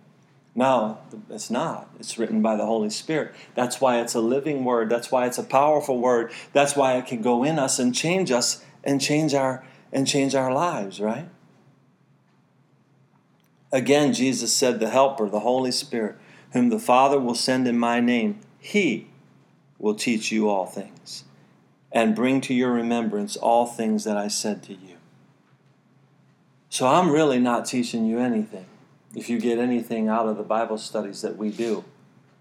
No, 0.57 0.99
it's 1.31 1.51
not. 1.51 1.91
It's 1.99 2.17
written 2.17 2.41
by 2.41 2.55
the 2.55 2.65
Holy 2.65 2.89
Spirit. 2.89 3.35
That's 3.57 3.81
why 3.81 4.01
it's 4.01 4.15
a 4.15 4.21
living 4.21 4.65
word. 4.65 4.89
That's 4.89 5.11
why 5.11 5.27
it's 5.27 5.37
a 5.37 5.43
powerful 5.43 5.99
word. 5.99 6.31
That's 6.53 6.77
why 6.77 6.97
it 6.97 7.07
can 7.07 7.23
go 7.23 7.43
in 7.43 7.59
us 7.59 7.81
and 7.81 7.93
change 7.93 8.31
us 8.31 8.65
and 8.85 9.01
change 9.01 9.35
our 9.35 9.65
and 9.93 10.07
change 10.07 10.35
our 10.35 10.53
lives, 10.53 11.01
right? 11.01 11.29
Again, 13.73 14.13
Jesus 14.13 14.53
said, 14.53 14.79
The 14.79 14.91
Helper, 14.91 15.29
the 15.29 15.41
Holy 15.41 15.73
Spirit, 15.73 16.17
whom 16.53 16.69
the 16.69 16.79
Father 16.79 17.19
will 17.19 17.35
send 17.35 17.67
in 17.67 17.77
my 17.77 17.99
name, 17.99 18.39
he 18.59 19.09
will 19.81 19.95
teach 19.95 20.31
you 20.31 20.49
all 20.49 20.67
things 20.67 21.25
and 21.95 22.17
bring 22.17 22.41
to 22.43 22.53
your 22.53 22.73
remembrance 22.73 23.37
all 23.37 23.65
things 23.65 24.03
that 24.03 24.17
I 24.17 24.27
said 24.27 24.65
to 24.65 24.73
you. 24.73 24.97
So 26.69 26.89
I'm 26.89 27.11
really 27.11 27.39
not 27.39 27.65
teaching 27.65 28.05
you 28.05 28.19
anything. 28.19 28.67
If 29.15 29.31
you 29.31 29.39
get 29.39 29.61
anything 29.61 30.09
out 30.09 30.27
of 30.27 30.37
the 30.37 30.43
Bible 30.43 30.77
studies 30.77 31.23
that 31.23 31.37
we 31.37 31.51
do, 31.51 31.85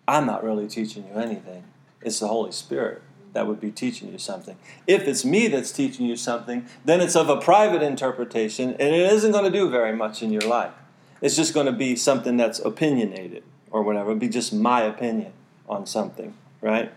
I'm 0.08 0.26
not 0.26 0.44
really 0.44 0.68
teaching 0.68 1.06
you 1.08 1.22
anything. 1.22 1.66
It's 2.02 2.20
the 2.20 2.28
Holy 2.28 2.52
Spirit 2.52 3.04
that 3.34 3.46
would 3.46 3.62
be 3.62 3.70
teaching 3.70 4.12
you 4.12 4.18
something. 4.18 4.58
If 4.88 5.08
it's 5.08 5.24
me 5.24 5.48
that's 5.48 5.72
teaching 5.72 6.08
you 6.08 6.16
something, 6.16 6.66
then 6.84 7.00
it's 7.00 7.16
of 7.16 7.30
a 7.30 7.40
private 7.40 7.84
interpretation 7.84 8.72
and 8.72 8.96
it 8.96 9.12
isn't 9.14 9.32
going 9.32 9.46
to 9.46 9.52
do 9.52 9.70
very 9.70 9.96
much 9.96 10.24
in 10.24 10.32
your 10.32 10.42
life. 10.42 10.74
It's 11.22 11.36
just 11.36 11.54
going 11.54 11.68
to 11.68 11.72
be 11.72 11.96
something 11.96 12.38
that's 12.38 12.60
opinionated 12.60 13.44
or 13.70 13.84
whatever. 13.84 14.10
It'll 14.12 14.20
be 14.20 14.30
just 14.30 14.52
my 14.52 14.82
opinion 14.82 15.32
on 15.70 15.86
something, 15.86 16.34
right? 16.60 16.92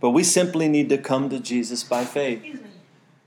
But 0.00 0.10
we 0.10 0.24
simply 0.24 0.68
need 0.68 0.88
to 0.88 0.98
come 0.98 1.28
to 1.28 1.38
Jesus 1.38 1.84
by 1.84 2.04
faith, 2.04 2.42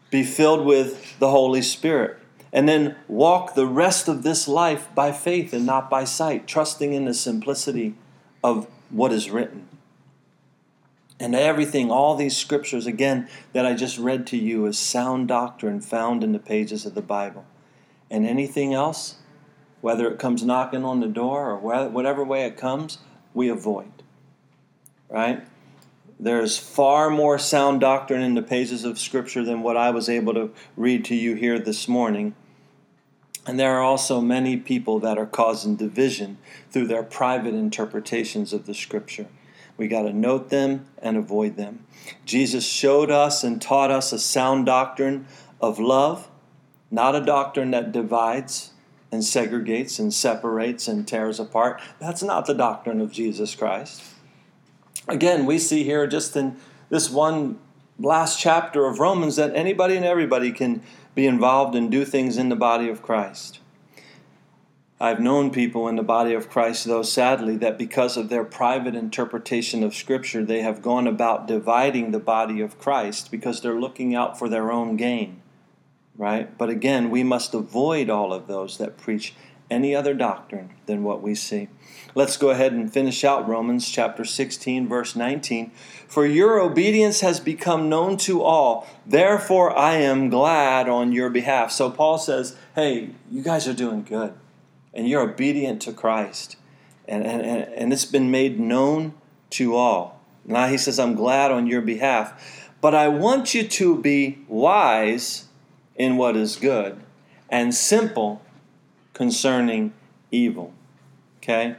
be 0.10 0.24
filled 0.24 0.66
with 0.66 1.20
the 1.20 1.30
Holy 1.30 1.62
Spirit, 1.62 2.18
and 2.52 2.68
then 2.68 2.96
walk 3.08 3.54
the 3.54 3.68
rest 3.68 4.08
of 4.08 4.24
this 4.24 4.48
life 4.48 4.88
by 4.94 5.12
faith 5.12 5.54
and 5.54 5.66
not 5.66 5.90
by 5.90 6.04
sight, 6.04 6.48
trusting 6.48 6.94
in 6.94 7.06
the 7.06 7.14
simplicity 7.14 7.96
of 8.44 8.68
what 8.90 9.12
is 9.12 9.30
written. 9.30 9.68
And 11.20 11.36
everything, 11.36 11.90
all 11.90 12.16
these 12.16 12.36
scriptures, 12.36 12.86
again, 12.86 13.30
that 13.54 13.66
I 13.66 13.76
just 13.76 13.98
read 13.98 14.28
to 14.28 14.38
you, 14.38 14.66
is 14.66 14.78
sound 14.78 15.28
doctrine 15.28 15.80
found 15.80 16.24
in 16.24 16.32
the 16.32 16.40
pages 16.40 16.86
of 16.86 16.96
the 16.96 17.02
Bible. 17.02 17.46
And 18.12 18.26
anything 18.26 18.74
else, 18.74 19.16
whether 19.82 20.08
it 20.12 20.20
comes 20.20 20.44
knocking 20.44 20.84
on 20.84 21.00
the 21.00 21.08
door 21.08 21.52
or 21.52 21.90
whatever 21.90 22.24
way 22.24 22.46
it 22.46 22.58
comes, 22.58 22.98
we 23.34 23.48
avoid. 23.48 24.04
Right? 25.10 25.44
There's 26.24 26.58
far 26.58 27.10
more 27.10 27.38
sound 27.38 27.82
doctrine 27.82 28.22
in 28.22 28.34
the 28.34 28.42
pages 28.42 28.86
of 28.86 28.98
Scripture 28.98 29.44
than 29.44 29.62
what 29.62 29.76
I 29.76 29.90
was 29.90 30.08
able 30.08 30.34
to 30.36 30.52
read 30.78 31.04
to 31.06 31.16
you 31.16 31.36
here 31.36 31.60
this 31.60 31.86
morning. 31.86 32.34
And 33.46 33.60
there 33.60 33.74
are 33.74 33.82
also 33.82 34.22
many 34.22 34.56
people 34.56 35.02
that 35.02 35.18
are 35.18 35.26
causing 35.26 35.76
division 35.76 36.38
through 36.72 36.88
their 36.88 37.04
private 37.04 37.54
interpretations 37.54 38.54
of 38.54 38.68
the 38.68 38.74
Scripture. 38.74 39.28
We 39.76 39.90
got 39.90 40.04
to 40.04 40.14
note 40.14 40.50
them 40.50 40.86
and 41.02 41.18
avoid 41.18 41.58
them. 41.58 41.86
Jesus 42.24 42.66
showed 42.66 43.12
us 43.12 43.44
and 43.44 43.62
taught 43.62 43.92
us 43.92 44.14
a 44.14 44.20
sound 44.20 44.66
doctrine 44.66 45.28
of 45.60 45.78
love, 45.78 46.30
not 46.90 47.18
a 47.18 47.26
doctrine 47.26 47.72
that 47.72 47.92
divides 47.92 48.72
and 49.12 49.24
segregates 49.24 50.00
and 50.00 50.14
separates 50.14 50.88
and 50.88 51.06
tears 51.06 51.38
apart. 51.38 51.82
That's 52.00 52.24
not 52.24 52.46
the 52.46 52.54
doctrine 52.54 53.02
of 53.02 53.12
Jesus 53.12 53.56
Christ. 53.56 54.13
Again, 55.08 55.46
we 55.46 55.60
see 55.60 55.84
here 55.84 56.08
just 56.08 56.36
in 56.36 56.58
this 56.90 57.10
one 57.10 57.60
last 58.00 58.40
chapter 58.40 58.86
of 58.86 59.00
Romans 59.00 59.36
that 59.36 59.56
anybody 59.56 59.96
and 59.96 60.06
everybody 60.06 60.52
can 60.52 60.82
be 61.14 61.28
involved 61.28 61.76
and 61.76 61.92
do 61.92 62.06
things 62.06 62.38
in 62.38 62.50
the 62.50 62.56
body 62.56 62.90
of 62.90 63.02
Christ. 63.02 63.60
I've 65.00 65.20
known 65.20 65.52
people 65.52 65.90
in 65.90 65.98
the 65.98 66.04
body 66.04 66.34
of 66.34 66.50
Christ, 66.50 66.86
though, 66.86 67.02
sadly, 67.02 67.58
that 67.58 67.78
because 67.78 68.16
of 68.16 68.30
their 68.30 68.46
private 68.46 68.96
interpretation 68.96 69.84
of 69.84 69.94
Scripture, 69.94 70.46
they 70.46 70.62
have 70.62 70.82
gone 70.82 71.08
about 71.08 71.46
dividing 71.48 72.12
the 72.12 72.20
body 72.20 72.62
of 72.62 72.80
Christ 72.80 73.30
because 73.30 73.60
they're 73.60 73.80
looking 73.80 74.16
out 74.16 74.40
for 74.40 74.48
their 74.48 74.72
own 74.72 74.96
gain. 74.96 75.42
Right? 76.16 76.58
But 76.58 76.70
again, 76.70 77.10
we 77.10 77.24
must 77.24 77.54
avoid 77.54 78.10
all 78.10 78.32
of 78.32 78.48
those 78.48 78.78
that 78.78 78.98
preach 78.98 79.34
any 79.70 79.94
other 79.94 80.14
doctrine 80.14 80.70
than 80.86 81.04
what 81.04 81.22
we 81.22 81.36
see. 81.36 81.68
Let's 82.16 82.38
go 82.38 82.52
ahead 82.52 82.74
and 82.74 82.94
finish 82.94 83.24
out 83.24 83.48
Romans 83.48 83.90
chapter 83.90 84.24
16, 84.24 84.88
verse 84.88 85.16
19. 85.16 85.72
For 86.08 86.28
your 86.28 86.60
obedience 86.60 87.22
has 87.22 87.40
become 87.40 87.90
known 87.90 88.18
to 88.18 88.44
all, 88.44 88.88
therefore 89.06 89.76
I 89.76 89.96
am 89.96 90.30
glad 90.30 90.88
on 90.88 91.12
your 91.12 91.32
behalf. 91.32 91.72
So 91.72 91.90
Paul 91.90 92.20
says, 92.20 92.56
Hey, 92.76 93.10
you 93.32 93.42
guys 93.42 93.68
are 93.68 93.74
doing 93.74 94.04
good, 94.04 94.34
and 94.94 95.10
you're 95.10 95.24
obedient 95.24 95.82
to 95.84 95.94
Christ, 95.94 96.56
and, 97.08 97.26
and, 97.26 97.42
and 97.44 97.92
it's 97.92 98.06
been 98.06 98.30
made 98.30 98.60
known 98.60 99.16
to 99.52 99.76
all. 99.76 100.22
Now 100.46 100.68
he 100.68 100.78
says, 100.78 101.00
I'm 101.00 101.16
glad 101.16 101.52
on 101.52 101.66
your 101.66 101.82
behalf, 101.82 102.70
but 102.80 102.94
I 102.94 103.08
want 103.08 103.56
you 103.56 103.68
to 103.68 103.98
be 103.98 104.40
wise 104.48 105.46
in 105.96 106.18
what 106.18 106.36
is 106.36 106.58
good 106.58 107.00
and 107.50 107.74
simple 107.74 108.44
concerning 109.14 109.94
evil. 110.32 110.74
Okay? 111.38 111.78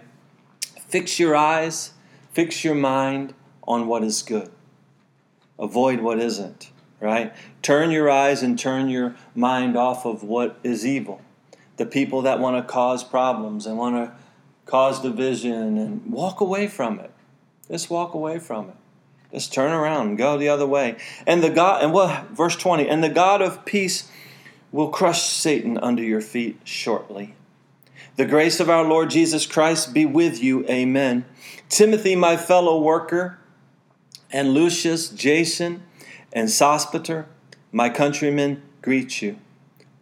Fix 0.94 1.18
your 1.18 1.34
eyes, 1.34 1.92
fix 2.30 2.62
your 2.62 2.76
mind 2.76 3.34
on 3.66 3.88
what 3.88 4.04
is 4.04 4.22
good. 4.22 4.48
Avoid 5.58 5.98
what 5.98 6.20
isn't, 6.20 6.70
right? 7.00 7.34
Turn 7.62 7.90
your 7.90 8.08
eyes 8.08 8.44
and 8.44 8.56
turn 8.56 8.88
your 8.88 9.16
mind 9.34 9.76
off 9.76 10.06
of 10.06 10.22
what 10.22 10.56
is 10.62 10.86
evil. 10.86 11.20
The 11.78 11.84
people 11.84 12.22
that 12.22 12.38
want 12.38 12.64
to 12.64 12.72
cause 12.72 13.02
problems 13.02 13.66
and 13.66 13.76
want 13.76 13.96
to 13.96 14.12
cause 14.66 15.02
division 15.02 15.78
and 15.78 16.12
walk 16.12 16.40
away 16.40 16.68
from 16.68 17.00
it. 17.00 17.10
Just 17.68 17.90
walk 17.90 18.14
away 18.14 18.38
from 18.38 18.68
it. 18.68 18.76
Just 19.32 19.52
turn 19.52 19.72
around 19.72 20.10
and 20.10 20.16
go 20.16 20.38
the 20.38 20.48
other 20.48 20.64
way. 20.64 20.96
And 21.26 21.42
the 21.42 21.50
God 21.50 21.82
and 21.82 21.92
what 21.92 22.28
verse 22.28 22.54
20, 22.54 22.88
and 22.88 23.02
the 23.02 23.08
God 23.08 23.42
of 23.42 23.64
peace 23.64 24.08
will 24.70 24.90
crush 24.90 25.24
Satan 25.24 25.76
under 25.76 26.04
your 26.04 26.20
feet 26.20 26.60
shortly. 26.62 27.34
The 28.16 28.24
grace 28.24 28.60
of 28.60 28.70
our 28.70 28.84
Lord 28.84 29.10
Jesus 29.10 29.44
Christ 29.44 29.92
be 29.92 30.06
with 30.06 30.40
you. 30.40 30.64
Amen. 30.68 31.24
Timothy, 31.68 32.14
my 32.14 32.36
fellow 32.36 32.80
worker, 32.80 33.40
and 34.30 34.54
Lucius, 34.54 35.08
Jason, 35.08 35.82
and 36.32 36.48
Sospater, 36.48 37.26
my 37.72 37.88
countrymen, 37.88 38.62
greet 38.82 39.20
you. 39.20 39.36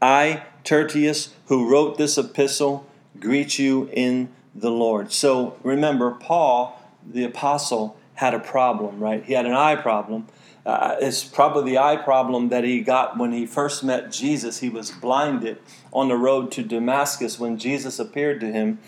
I, 0.02 0.42
Tertius, 0.62 1.34
who 1.46 1.70
wrote 1.70 1.96
this 1.96 2.18
epistle, 2.18 2.86
greet 3.18 3.58
you 3.58 3.88
in 3.94 4.28
the 4.54 4.70
Lord. 4.70 5.10
So 5.10 5.56
remember, 5.62 6.10
Paul, 6.10 6.82
the 7.10 7.24
apostle, 7.24 7.96
had 8.16 8.34
a 8.34 8.38
problem, 8.38 9.00
right? 9.00 9.24
He 9.24 9.32
had 9.32 9.46
an 9.46 9.54
eye 9.54 9.76
problem. 9.76 10.28
Uh, 10.64 10.96
it's 11.00 11.24
probably 11.24 11.72
the 11.72 11.78
eye 11.78 11.96
problem 11.96 12.48
that 12.50 12.62
he 12.62 12.80
got 12.80 13.18
when 13.18 13.32
he 13.32 13.46
first 13.46 13.82
met 13.82 14.12
Jesus. 14.12 14.58
He 14.60 14.68
was 14.68 14.90
blinded 14.90 15.58
on 15.92 16.08
the 16.08 16.16
road 16.16 16.52
to 16.52 16.62
Damascus 16.62 17.38
when 17.38 17.58
Jesus 17.58 17.98
appeared 17.98 18.40
to 18.40 18.52
him. 18.52 18.78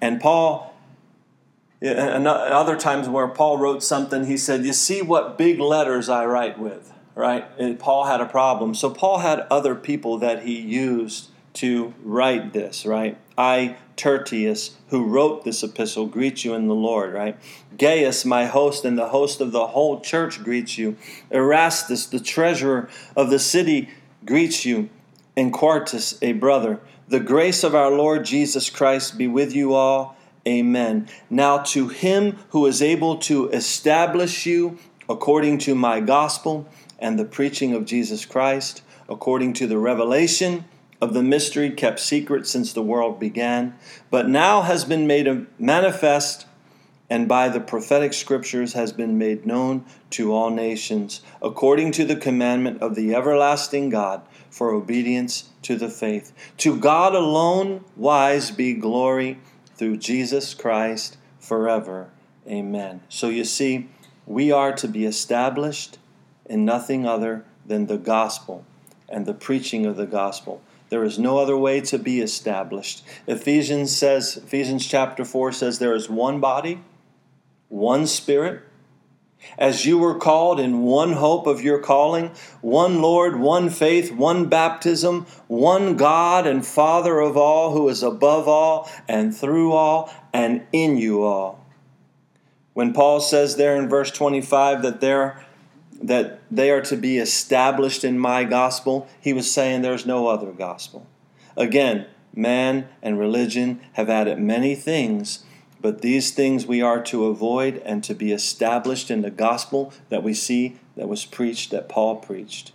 And 0.00 0.20
Paul, 0.20 0.74
and 1.80 2.28
other 2.28 2.76
times 2.76 3.08
where 3.08 3.28
Paul 3.28 3.56
wrote 3.56 3.82
something, 3.82 4.26
he 4.26 4.36
said, 4.36 4.64
You 4.64 4.74
see 4.74 5.00
what 5.00 5.38
big 5.38 5.58
letters 5.58 6.10
I 6.10 6.26
write 6.26 6.58
with, 6.58 6.92
right? 7.14 7.46
And 7.58 7.78
Paul 7.78 8.04
had 8.04 8.20
a 8.20 8.26
problem. 8.26 8.74
So 8.74 8.90
Paul 8.90 9.18
had 9.18 9.40
other 9.50 9.74
people 9.74 10.18
that 10.18 10.42
he 10.42 10.60
used 10.60 11.30
to 11.56 11.94
write 12.02 12.52
this, 12.52 12.86
right? 12.86 13.18
I, 13.36 13.76
Tertius, 13.96 14.76
who 14.88 15.06
wrote 15.06 15.44
this 15.44 15.62
epistle, 15.62 16.06
greet 16.06 16.44
you 16.44 16.54
in 16.54 16.68
the 16.68 16.74
Lord, 16.74 17.12
right? 17.12 17.38
Gaius, 17.76 18.24
my 18.24 18.46
host, 18.46 18.84
and 18.84 18.98
the 18.98 19.08
host 19.08 19.40
of 19.40 19.52
the 19.52 19.68
whole 19.68 20.00
church 20.00 20.42
greets 20.42 20.78
you. 20.78 20.96
Erastus, 21.30 22.06
the 22.06 22.20
treasurer 22.20 22.88
of 23.14 23.30
the 23.30 23.38
city, 23.38 23.90
greets 24.24 24.64
you. 24.64 24.88
And 25.36 25.52
Quartus, 25.52 26.18
a 26.22 26.32
brother. 26.32 26.80
The 27.08 27.20
grace 27.20 27.62
of 27.62 27.74
our 27.74 27.90
Lord 27.90 28.24
Jesus 28.24 28.70
Christ 28.70 29.18
be 29.18 29.28
with 29.28 29.54
you 29.54 29.74
all. 29.74 30.16
Amen. 30.46 31.08
Now 31.28 31.58
to 31.58 31.88
him 31.88 32.38
who 32.50 32.66
is 32.66 32.80
able 32.80 33.18
to 33.18 33.48
establish 33.50 34.46
you 34.46 34.78
according 35.08 35.58
to 35.58 35.74
my 35.74 36.00
gospel 36.00 36.68
and 36.98 37.18
the 37.18 37.24
preaching 37.24 37.74
of 37.74 37.84
Jesus 37.84 38.24
Christ, 38.24 38.82
according 39.08 39.52
to 39.54 39.66
the 39.66 39.78
revelation 39.78 40.64
of 41.00 41.14
the 41.14 41.22
mystery 41.22 41.70
kept 41.70 42.00
secret 42.00 42.46
since 42.46 42.72
the 42.72 42.82
world 42.82 43.20
began, 43.20 43.74
but 44.10 44.28
now 44.28 44.62
has 44.62 44.84
been 44.84 45.06
made 45.06 45.46
manifest 45.58 46.46
and 47.08 47.28
by 47.28 47.48
the 47.48 47.60
prophetic 47.60 48.12
scriptures 48.12 48.72
has 48.72 48.92
been 48.92 49.16
made 49.16 49.46
known 49.46 49.84
to 50.10 50.32
all 50.32 50.50
nations, 50.50 51.20
according 51.40 51.92
to 51.92 52.04
the 52.04 52.16
commandment 52.16 52.82
of 52.82 52.94
the 52.94 53.14
everlasting 53.14 53.90
God, 53.90 54.22
for 54.50 54.70
obedience 54.70 55.50
to 55.62 55.76
the 55.76 55.88
faith. 55.88 56.32
To 56.58 56.78
God 56.78 57.14
alone 57.14 57.84
wise 57.94 58.50
be 58.50 58.74
glory 58.74 59.38
through 59.76 59.98
Jesus 59.98 60.54
Christ 60.54 61.16
forever. 61.38 62.10
Amen. 62.48 63.02
So 63.08 63.28
you 63.28 63.44
see, 63.44 63.88
we 64.26 64.50
are 64.50 64.72
to 64.72 64.88
be 64.88 65.04
established 65.04 65.98
in 66.46 66.64
nothing 66.64 67.06
other 67.06 67.44
than 67.64 67.86
the 67.86 67.98
gospel 67.98 68.64
and 69.08 69.26
the 69.26 69.34
preaching 69.34 69.86
of 69.86 69.96
the 69.96 70.06
gospel. 70.06 70.62
There 70.88 71.04
is 71.04 71.18
no 71.18 71.38
other 71.38 71.56
way 71.56 71.80
to 71.82 71.98
be 71.98 72.20
established. 72.20 73.04
Ephesians 73.26 73.94
says, 73.94 74.36
Ephesians 74.36 74.86
chapter 74.86 75.24
4 75.24 75.52
says, 75.52 75.78
there 75.78 75.94
is 75.94 76.08
one 76.08 76.40
body, 76.40 76.80
one 77.68 78.06
spirit, 78.06 78.62
as 79.58 79.86
you 79.86 79.98
were 79.98 80.18
called 80.18 80.58
in 80.58 80.82
one 80.82 81.12
hope 81.12 81.46
of 81.46 81.62
your 81.62 81.78
calling, 81.78 82.30
one 82.60 83.00
Lord, 83.00 83.38
one 83.38 83.70
faith, 83.70 84.10
one 84.10 84.48
baptism, 84.48 85.26
one 85.46 85.96
God 85.96 86.46
and 86.46 86.66
Father 86.66 87.20
of 87.20 87.36
all, 87.36 87.72
who 87.72 87.88
is 87.88 88.02
above 88.02 88.48
all 88.48 88.90
and 89.08 89.36
through 89.36 89.72
all 89.72 90.12
and 90.32 90.66
in 90.72 90.96
you 90.96 91.22
all. 91.22 91.64
When 92.72 92.92
Paul 92.92 93.20
says 93.20 93.56
there 93.56 93.76
in 93.76 93.88
verse 93.88 94.10
25 94.10 94.82
that 94.82 95.00
there 95.00 95.45
that 96.02 96.40
they 96.50 96.70
are 96.70 96.82
to 96.82 96.96
be 96.96 97.18
established 97.18 98.04
in 98.04 98.18
my 98.18 98.44
gospel, 98.44 99.08
he 99.20 99.32
was 99.32 99.50
saying 99.50 99.82
there's 99.82 100.06
no 100.06 100.28
other 100.28 100.52
gospel. 100.52 101.06
Again, 101.56 102.06
man 102.34 102.88
and 103.02 103.18
religion 103.18 103.80
have 103.94 104.10
added 104.10 104.38
many 104.38 104.74
things, 104.74 105.44
but 105.80 106.02
these 106.02 106.30
things 106.30 106.66
we 106.66 106.82
are 106.82 107.02
to 107.02 107.26
avoid 107.26 107.82
and 107.84 108.02
to 108.04 108.14
be 108.14 108.32
established 108.32 109.10
in 109.10 109.22
the 109.22 109.30
gospel 109.30 109.92
that 110.08 110.22
we 110.22 110.34
see 110.34 110.76
that 110.96 111.08
was 111.08 111.24
preached, 111.24 111.70
that 111.70 111.88
Paul 111.88 112.16
preached. 112.16 112.72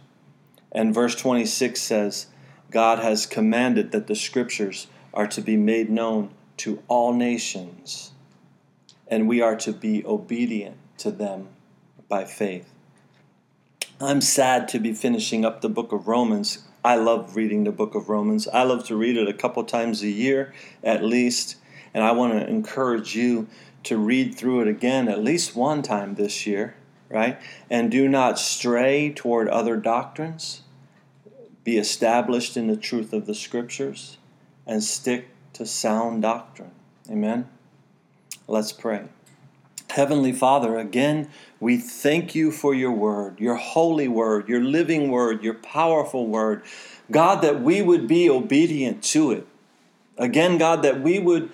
And 0.72 0.94
verse 0.94 1.16
26 1.16 1.82
says, 1.82 2.28
God 2.70 3.00
has 3.00 3.26
commanded 3.26 3.92
that 3.92 4.08
the 4.08 4.16
scriptures 4.16 4.88
are 5.14 5.28
to 5.28 5.42
be 5.42 5.58
made 5.58 5.90
known 5.90 6.32
to 6.58 6.82
all 6.88 7.14
nations, 7.14 8.12
and 9.08 9.28
we 9.28 9.42
are 9.42 9.56
to 9.58 9.74
be 9.74 10.06
obedient 10.06 10.78
to 11.00 11.12
them 11.12 11.50
by 12.08 12.24
faith. 12.24 12.72
I'm 14.04 14.22
sad 14.22 14.68
to 14.70 14.80
be 14.80 14.94
finishing 14.94 15.46
up 15.46 15.62
the 15.62 15.70
book 15.70 15.92
of 15.92 16.08
Romans. 16.08 16.64
I 16.84 16.96
love 16.96 17.36
reading 17.36 17.66
the 17.66 17.72
book 17.72 17.94
of 17.94 18.10
Romans. 18.10 18.48
I 18.48 18.64
love 18.64 18.84
to 18.86 18.96
read 18.96 19.16
it 19.16 19.28
a 19.28 19.34
couple 19.34 19.64
times 19.64 20.02
a 20.02 20.10
year 20.10 20.54
at 20.84 21.04
least, 21.04 21.58
and 21.94 22.04
I 22.04 22.12
want 22.12 22.34
to 22.34 22.50
encourage 22.50 23.16
you 23.16 23.48
to 23.84 23.98
read 23.98 24.34
through 24.34 24.62
it 24.62 24.68
again 24.68 25.08
at 25.08 25.24
least 25.24 25.56
one 25.56 25.84
time 25.84 26.16
this 26.16 26.48
year, 26.48 26.74
right? 27.10 27.40
And 27.70 27.92
do 27.92 28.08
not 28.08 28.40
stray 28.40 29.14
toward 29.14 29.48
other 29.50 29.78
doctrines. 29.78 30.64
Be 31.64 31.78
established 31.78 32.58
in 32.58 32.66
the 32.66 32.78
truth 32.78 33.14
of 33.14 33.28
the 33.28 33.36
scriptures 33.36 34.18
and 34.66 34.84
stick 34.84 35.28
to 35.54 35.68
sound 35.68 36.24
doctrine. 36.24 36.72
Amen. 37.08 37.48
Let's 38.48 38.72
pray. 38.72 39.10
Heavenly 39.92 40.32
Father, 40.32 40.78
again, 40.78 41.28
we 41.60 41.78
thank 41.78 42.34
you 42.34 42.50
for 42.50 42.74
your 42.74 42.94
word, 42.94 43.42
your 43.42 43.56
holy 43.56 44.08
word, 44.08 44.48
your 44.48 44.62
living 44.62 45.12
word, 45.12 45.44
your 45.44 45.54
powerful 45.54 46.28
word. 46.28 46.64
God, 47.12 47.42
that 47.42 47.62
we 47.62 47.82
would 47.82 48.08
be 48.08 48.30
obedient 48.30 49.04
to 49.04 49.32
it. 49.32 49.46
Again, 50.18 50.58
God, 50.58 50.82
that 50.84 51.02
we 51.02 51.20
would 51.20 51.50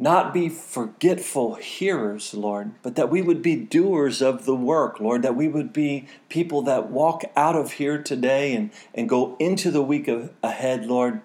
not 0.00 0.34
be 0.34 0.48
forgetful 0.48 1.56
hearers, 1.56 2.34
Lord, 2.34 2.72
but 2.82 2.96
that 2.96 3.08
we 3.08 3.22
would 3.22 3.40
be 3.40 3.54
doers 3.54 4.20
of 4.20 4.46
the 4.46 4.56
work, 4.56 4.98
Lord, 4.98 5.22
that 5.22 5.36
we 5.36 5.46
would 5.46 5.72
be 5.72 6.08
people 6.28 6.62
that 6.62 6.90
walk 6.90 7.22
out 7.36 7.54
of 7.54 7.72
here 7.72 8.02
today 8.02 8.52
and, 8.52 8.72
and 8.94 9.08
go 9.08 9.36
into 9.38 9.70
the 9.70 9.82
week 9.82 10.08
of, 10.08 10.32
ahead, 10.42 10.86
Lord, 10.86 11.20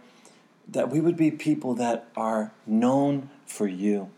that 0.67 0.91
we 0.91 0.99
would 0.99 1.17
be 1.17 1.31
people 1.31 1.73
that 1.75 2.07
are 2.15 2.51
known 2.67 3.31
for 3.47 3.67
you, 3.67 4.11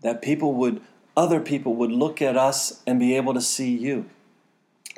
that 0.00 0.22
people 0.22 0.54
would 0.54 0.80
other 1.16 1.40
people 1.40 1.74
would 1.76 1.92
look 1.92 2.20
at 2.20 2.36
us 2.36 2.82
and 2.86 2.98
be 2.98 3.16
able 3.16 3.34
to 3.34 3.40
see 3.40 3.74
you. 3.76 4.06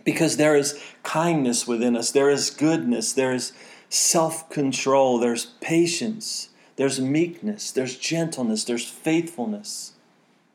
Because 0.05 0.37
there 0.37 0.57
is 0.57 0.81
kindness 1.03 1.67
within 1.67 1.97
us, 1.97 2.11
there 2.11 2.31
is 2.31 2.51
goodness, 2.51 3.13
there 3.13 3.33
is 3.33 3.53
self 3.89 4.49
control, 4.51 5.19
there's 5.19 5.47
patience, 5.61 6.51
there's 6.77 7.01
meekness, 7.01 7.71
there's 7.73 7.97
gentleness, 7.97 8.65
there's 8.65 8.87
faithfulness, 8.87 9.93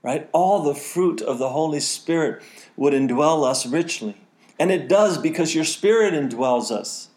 right? 0.04 0.30
All 0.32 0.64
the 0.64 0.76
fruit 0.76 1.22
of 1.22 1.38
the 1.38 1.50
Holy 1.50 1.80
Spirit 1.80 2.42
would 2.78 2.94
indwell 2.94 3.46
us 3.46 3.66
richly. 3.66 4.18
And 4.58 4.72
it 4.72 4.88
does 4.88 5.18
because 5.18 5.56
your 5.56 5.66
Spirit 5.66 6.14
indwells 6.14 6.72
us. 6.72 7.10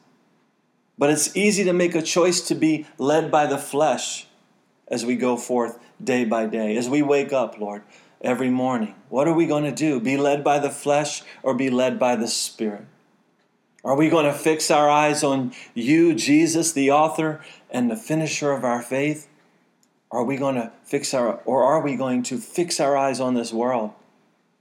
But 0.96 1.10
it's 1.10 1.36
easy 1.36 1.64
to 1.64 1.72
make 1.72 1.94
a 1.94 2.02
choice 2.02 2.40
to 2.48 2.54
be 2.54 2.86
led 2.98 3.30
by 3.30 3.46
the 3.46 3.58
flesh 3.58 4.26
as 4.88 5.04
we 5.04 5.16
go 5.16 5.36
forth 5.36 5.78
day 6.02 6.24
by 6.24 6.46
day, 6.46 6.76
as 6.76 6.88
we 6.88 7.02
wake 7.02 7.32
up, 7.32 7.58
Lord 7.58 7.82
every 8.24 8.50
morning. 8.50 8.94
What 9.08 9.28
are 9.28 9.34
we 9.34 9.46
going 9.46 9.64
to 9.64 9.72
do? 9.72 10.00
Be 10.00 10.16
led 10.16 10.42
by 10.42 10.58
the 10.58 10.70
flesh 10.70 11.22
or 11.42 11.54
be 11.54 11.70
led 11.70 11.98
by 11.98 12.16
the 12.16 12.26
Spirit? 12.26 12.86
Are 13.84 13.94
we 13.94 14.08
going 14.08 14.24
to 14.24 14.32
fix 14.32 14.70
our 14.70 14.88
eyes 14.88 15.22
on 15.22 15.52
you, 15.74 16.14
Jesus, 16.14 16.72
the 16.72 16.90
author 16.90 17.44
and 17.70 17.90
the 17.90 17.96
finisher 17.96 18.50
of 18.50 18.64
our 18.64 18.80
faith? 18.80 19.28
Are 20.10 20.24
we 20.24 20.36
going 20.36 20.54
to 20.54 20.72
fix 20.84 21.12
our 21.12 21.40
or 21.44 21.64
are 21.64 21.82
we 21.82 21.96
going 21.96 22.22
to 22.24 22.38
fix 22.38 22.80
our 22.80 22.96
eyes 22.96 23.20
on 23.20 23.34
this 23.34 23.52
world 23.52 23.92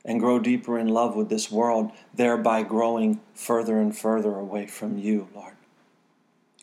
and 0.04 0.20
grow 0.20 0.40
deeper 0.40 0.78
in 0.78 0.90
love 0.90 1.16
with 1.16 1.30
this 1.30 1.50
world, 1.50 1.92
thereby 2.14 2.64
growing 2.64 3.22
further 3.34 3.80
and 3.80 3.98
further 3.98 4.36
away 4.36 4.68
from 4.68 4.98
you, 4.98 5.30
Lord? 5.34 5.54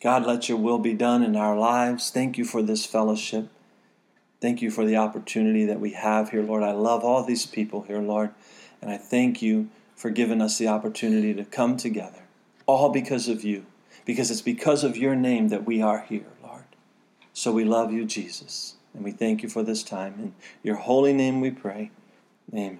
God, 0.03 0.25
let 0.25 0.49
your 0.49 0.57
will 0.57 0.79
be 0.79 0.93
done 0.93 1.23
in 1.23 1.35
our 1.35 1.57
lives. 1.57 2.11
Thank 2.11 2.37
you 2.37 2.45
for 2.45 2.61
this 2.61 2.85
fellowship. 2.85 3.49
Thank 4.41 4.63
you 4.63 4.71
for 4.71 4.85
the 4.85 4.97
opportunity 4.97 5.65
that 5.65 5.79
we 5.79 5.91
have 5.91 6.31
here, 6.31 6.41
Lord. 6.41 6.63
I 6.63 6.71
love 6.71 7.03
all 7.03 7.23
these 7.23 7.45
people 7.45 7.83
here, 7.83 8.01
Lord. 8.01 8.31
And 8.81 8.89
I 8.89 8.97
thank 8.97 9.41
you 9.43 9.69
for 9.95 10.09
giving 10.09 10.41
us 10.41 10.57
the 10.57 10.67
opportunity 10.67 11.31
to 11.35 11.45
come 11.45 11.77
together, 11.77 12.23
all 12.65 12.89
because 12.89 13.27
of 13.27 13.43
you, 13.43 13.67
because 14.03 14.31
it's 14.31 14.41
because 14.41 14.83
of 14.83 14.97
your 14.97 15.15
name 15.15 15.49
that 15.49 15.65
we 15.65 15.79
are 15.79 16.01
here, 16.01 16.25
Lord. 16.41 16.63
So 17.33 17.51
we 17.51 17.63
love 17.63 17.93
you, 17.93 18.03
Jesus. 18.03 18.75
And 18.95 19.03
we 19.03 19.11
thank 19.11 19.43
you 19.43 19.49
for 19.49 19.61
this 19.61 19.83
time. 19.83 20.15
In 20.17 20.35
your 20.63 20.77
holy 20.77 21.13
name 21.13 21.39
we 21.39 21.51
pray. 21.51 21.91
Amen. 22.51 22.79